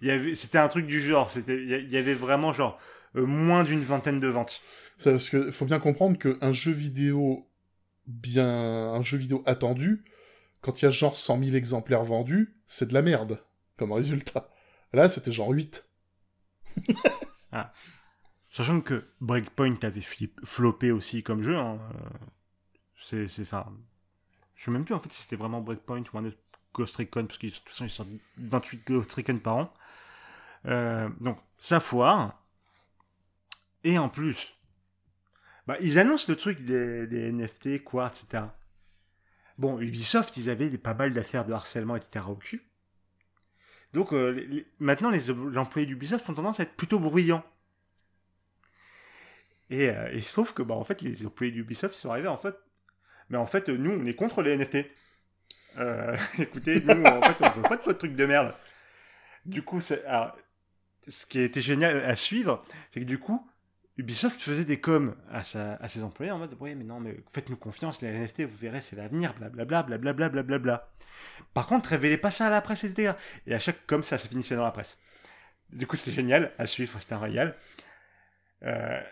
[0.00, 2.78] Il y avait, c'était un truc du genre, il y avait vraiment genre
[3.16, 4.62] euh, moins d'une vingtaine de ventes.
[4.98, 7.50] C'est parce que faut bien comprendre qu'un jeu vidéo
[8.06, 10.04] bien, un jeu vidéo attendu,
[10.62, 13.42] quand il y a genre 100 000 exemplaires vendus, c'est de la merde,
[13.76, 14.48] comme résultat.
[14.92, 15.84] Là, c'était genre 8.
[18.50, 20.04] Sachant que Breakpoint avait
[20.44, 21.56] floppé aussi comme jeu.
[21.56, 22.26] hein, euh,
[23.02, 23.44] C'est, je
[24.64, 26.38] sais même plus en fait si c'était vraiment Breakpoint ou un autre
[26.72, 29.74] Ghost Recon, parce que de toute façon ils sortent 28 Ghost Recon par an.
[30.66, 32.38] Euh, donc ça foire.
[33.84, 34.54] Et en plus,
[35.66, 38.44] bah, ils annoncent le truc des, des NFT, Quartz, etc.
[39.58, 42.20] Bon, Ubisoft, ils avaient pas mal d'affaires de harcèlement, etc.
[42.28, 42.62] au cul.
[43.92, 47.44] Donc euh, maintenant, les, employés d'Ubisoft ont tendance à être plutôt bruyants.
[49.70, 52.56] Et, euh, et trouve que bah, en fait, les employés d'Ubisoft sont arrivés en fait.
[53.28, 54.86] Mais en fait, nous, on est contre les NFT.
[55.78, 58.54] Euh, écoutez, nous, en fait, on veut pas de votre truc de merde.
[59.44, 59.96] Du coup, ce
[61.28, 63.46] qui été génial à suivre, c'est que du coup,
[63.98, 68.00] Ubisoft faisait des coms à, ses employés en mode Ouais, mais non, mais faites-nous confiance,
[68.00, 70.88] les NFT, vous verrez, c'est l'avenir, blablabla, blablabla, blablabla.
[71.52, 73.14] Par contre, révélez pas ça à la presse, etc.
[73.46, 74.98] Et à chaque com, ça finissait dans la presse.
[75.70, 77.56] Du coup, c'était génial à suivre, c'était un royal.
[78.62, 79.02] Euh,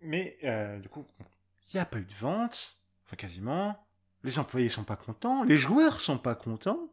[0.00, 3.86] mais euh, du coup, il n'y a pas eu de vente, enfin quasiment.
[4.22, 6.90] Les employés sont pas contents, les joueurs sont pas contents.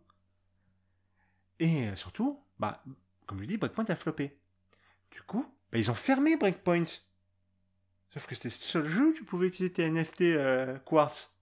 [1.60, 2.84] Et euh, surtout, bah,
[3.26, 4.40] comme je dis, Breakpoint a floppé.
[5.12, 6.86] Du coup, bah, ils ont fermé Breakpoint.
[8.10, 11.34] Sauf que c'était le seul jeu où tu pouvais utiliser tes NFT euh, Quartz.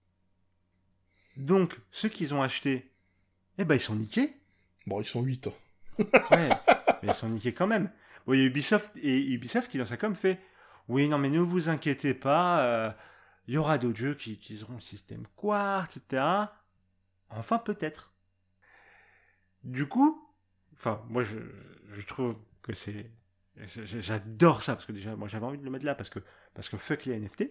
[1.36, 2.90] Donc, ceux qu'ils ont achetés,
[3.58, 4.36] eh ben, ils sont niqués.
[4.86, 5.48] Bon, ils sont 8.
[5.98, 6.06] Ouais,
[7.02, 7.90] mais ils sont niqués quand même.
[8.26, 10.40] Bon, il y a Ubisoft, et Ubisoft qui dans sa com fait
[10.88, 12.90] Oui, non, mais ne vous inquiétez pas, euh,
[13.46, 16.24] il y aura d'autres jeux qui utiliseront le système Quartz, etc.
[17.30, 18.12] Enfin, peut-être.
[19.62, 20.28] Du coup,
[20.74, 21.36] enfin, moi, je,
[21.92, 23.10] je trouve que c'est.
[23.56, 26.18] J'adore ça, parce que déjà, moi, j'avais envie de le mettre là, parce que,
[26.54, 27.44] parce que fuck les NFT,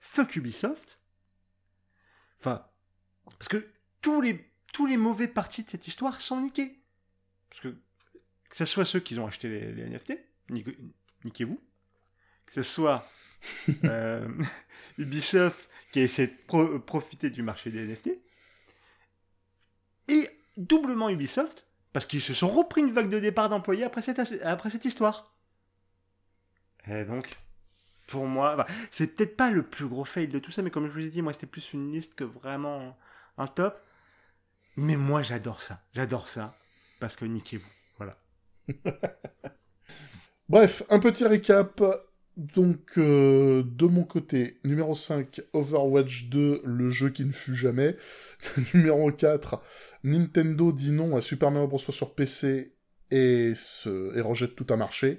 [0.00, 0.98] fuck Ubisoft.
[2.40, 2.66] Enfin,
[3.24, 3.68] parce que
[4.00, 6.80] tous les, tous les mauvais parties de cette histoire sont niqués.
[7.50, 7.68] Parce que,
[8.48, 10.14] que ce soit ceux qui ont acheté les, les NFT,
[10.50, 10.78] nique-
[11.24, 11.60] niquez-vous.
[12.46, 13.06] Que ce soit
[13.84, 14.28] euh,
[14.98, 18.10] Ubisoft qui a essayé de pro- profiter du marché des NFT.
[20.08, 21.65] Et doublement Ubisoft,
[21.96, 25.32] parce qu'ils se sont repris une vague de départ d'employés après cette, après cette histoire.
[26.86, 27.38] Et donc,
[28.06, 30.88] pour moi, bah, c'est peut-être pas le plus gros fail de tout ça, mais comme
[30.88, 32.98] je vous ai dit, moi c'était plus une liste que vraiment
[33.38, 33.82] un top.
[34.76, 36.58] Mais moi j'adore ça, j'adore ça,
[37.00, 38.12] parce que niquez-vous, voilà.
[40.50, 41.82] Bref, un petit récap.
[42.36, 47.96] Donc, euh, de mon côté, numéro 5, Overwatch 2, le jeu qui ne fut jamais.
[48.74, 49.62] numéro 4,
[50.04, 51.78] Nintendo dit non à Super Mario Bros.
[51.78, 52.74] sur PC
[53.10, 53.54] et,
[54.20, 55.18] rejette tout un marché.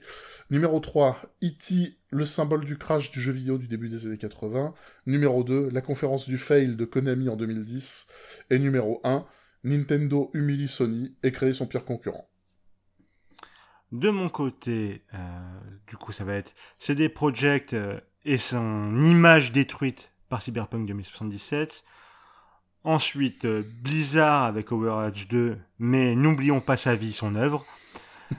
[0.52, 4.76] Numéro 3, E.T., le symbole du crash du jeu vidéo du début des années 80.
[5.07, 8.07] Numéro 2, la conférence du fail de Konami en 2010.
[8.52, 9.26] Et numéro 1,
[9.64, 12.30] Nintendo humilie Sony et crée son pire concurrent.
[13.91, 15.18] De mon côté, euh,
[15.88, 21.84] du coup, ça va être CD Projekt euh, et son image détruite par Cyberpunk 2077.
[22.84, 27.65] Ensuite, euh, Blizzard avec Overwatch 2, mais n'oublions pas sa vie, son œuvre.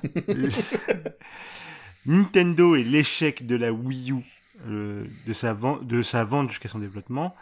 [2.07, 4.25] Nintendo et l'échec de la Wii U,
[4.67, 7.35] euh, de, sa vente, de sa vente jusqu'à son développement.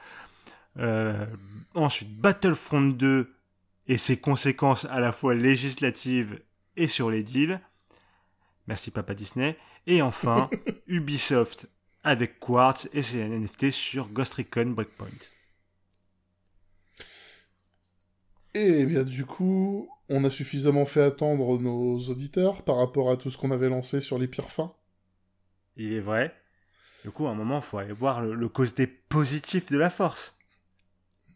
[0.79, 1.27] Euh,
[1.75, 3.33] ensuite, Battlefront 2
[3.87, 6.41] et ses conséquences à la fois législatives
[6.77, 7.61] et sur les deals.
[8.67, 9.57] Merci Papa Disney.
[9.87, 10.51] Et enfin,
[10.87, 11.67] Ubisoft
[12.03, 15.09] avec Quartz et ses NFT sur Ghost Recon Breakpoint.
[18.55, 23.31] Et bien du coup, on a suffisamment fait attendre nos auditeurs par rapport à tout
[23.31, 24.73] ce qu'on avait lancé sur les pires fins.
[25.77, 26.35] Il est vrai.
[27.05, 29.91] Du coup, à un moment, il faut aller voir le, le côté positif de la
[29.91, 30.37] force.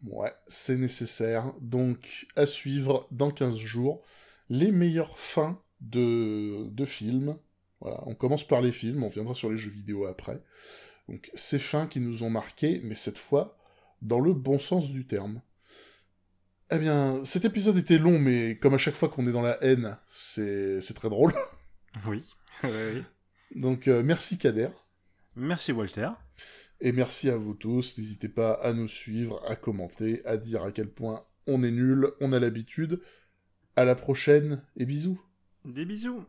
[0.07, 1.53] Ouais, c'est nécessaire.
[1.61, 4.01] Donc, à suivre dans 15 jours,
[4.49, 7.37] les meilleures fins de, de films.
[7.81, 10.41] Voilà, on commence par les films, on viendra sur les jeux vidéo après.
[11.09, 13.57] Donc, ces fins qui nous ont marqués, mais cette fois,
[14.01, 15.41] dans le bon sens du terme.
[16.71, 19.61] Eh bien, cet épisode était long, mais comme à chaque fois qu'on est dans la
[19.63, 21.33] haine, c'est très drôle.
[22.07, 22.23] Oui.
[22.63, 23.03] oui.
[23.53, 24.69] Donc, euh, merci Kader.
[25.35, 26.07] Merci Walter.
[26.79, 27.97] Et merci à vous tous.
[27.97, 32.07] N'hésitez pas à nous suivre, à commenter, à dire à quel point on est nul,
[32.21, 33.01] on a l'habitude.
[33.75, 35.21] À la prochaine et bisous.
[35.65, 36.25] Des bisous.